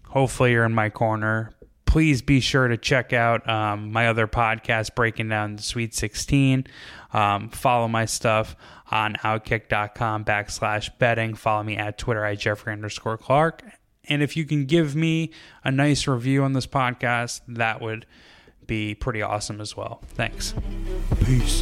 Hopefully, 0.10 0.52
you're 0.52 0.66
in 0.66 0.76
my 0.76 0.90
corner. 0.90 1.54
Please 1.92 2.22
be 2.22 2.40
sure 2.40 2.70
to 2.70 2.78
check 2.78 3.12
out 3.12 3.50
um, 3.50 3.92
my 3.92 4.08
other 4.08 4.26
podcast, 4.26 4.96
Breaking 4.96 5.28
Down 5.28 5.58
the 5.58 5.62
Sweet 5.62 5.94
16. 5.94 6.66
Um, 7.12 7.50
follow 7.50 7.90
my 7.90 8.06
stuff 8.06 8.56
on 8.90 9.16
outkick.com 9.16 10.24
backslash 10.24 10.98
betting. 11.00 11.34
Follow 11.34 11.64
me 11.64 11.76
at 11.76 11.98
Twitter 11.98 12.24
at 12.24 12.40
Jeffrey 12.40 12.72
underscore 12.72 13.18
Clark. 13.18 13.64
And 14.06 14.24
if 14.24 14.38
you 14.38 14.46
can 14.46 14.64
give 14.64 14.96
me 14.96 15.32
a 15.66 15.72
nice 15.72 16.08
review 16.08 16.46
on 16.46 16.54
this 16.54 16.66
podcast, 16.66 17.42
that 17.50 17.82
would 17.82 18.06
be 18.66 18.96
pretty 18.96 19.22
awesome 19.22 19.60
as 19.60 19.76
well. 19.76 20.02
Thanks. 20.14 20.54
Peace. 21.26 21.62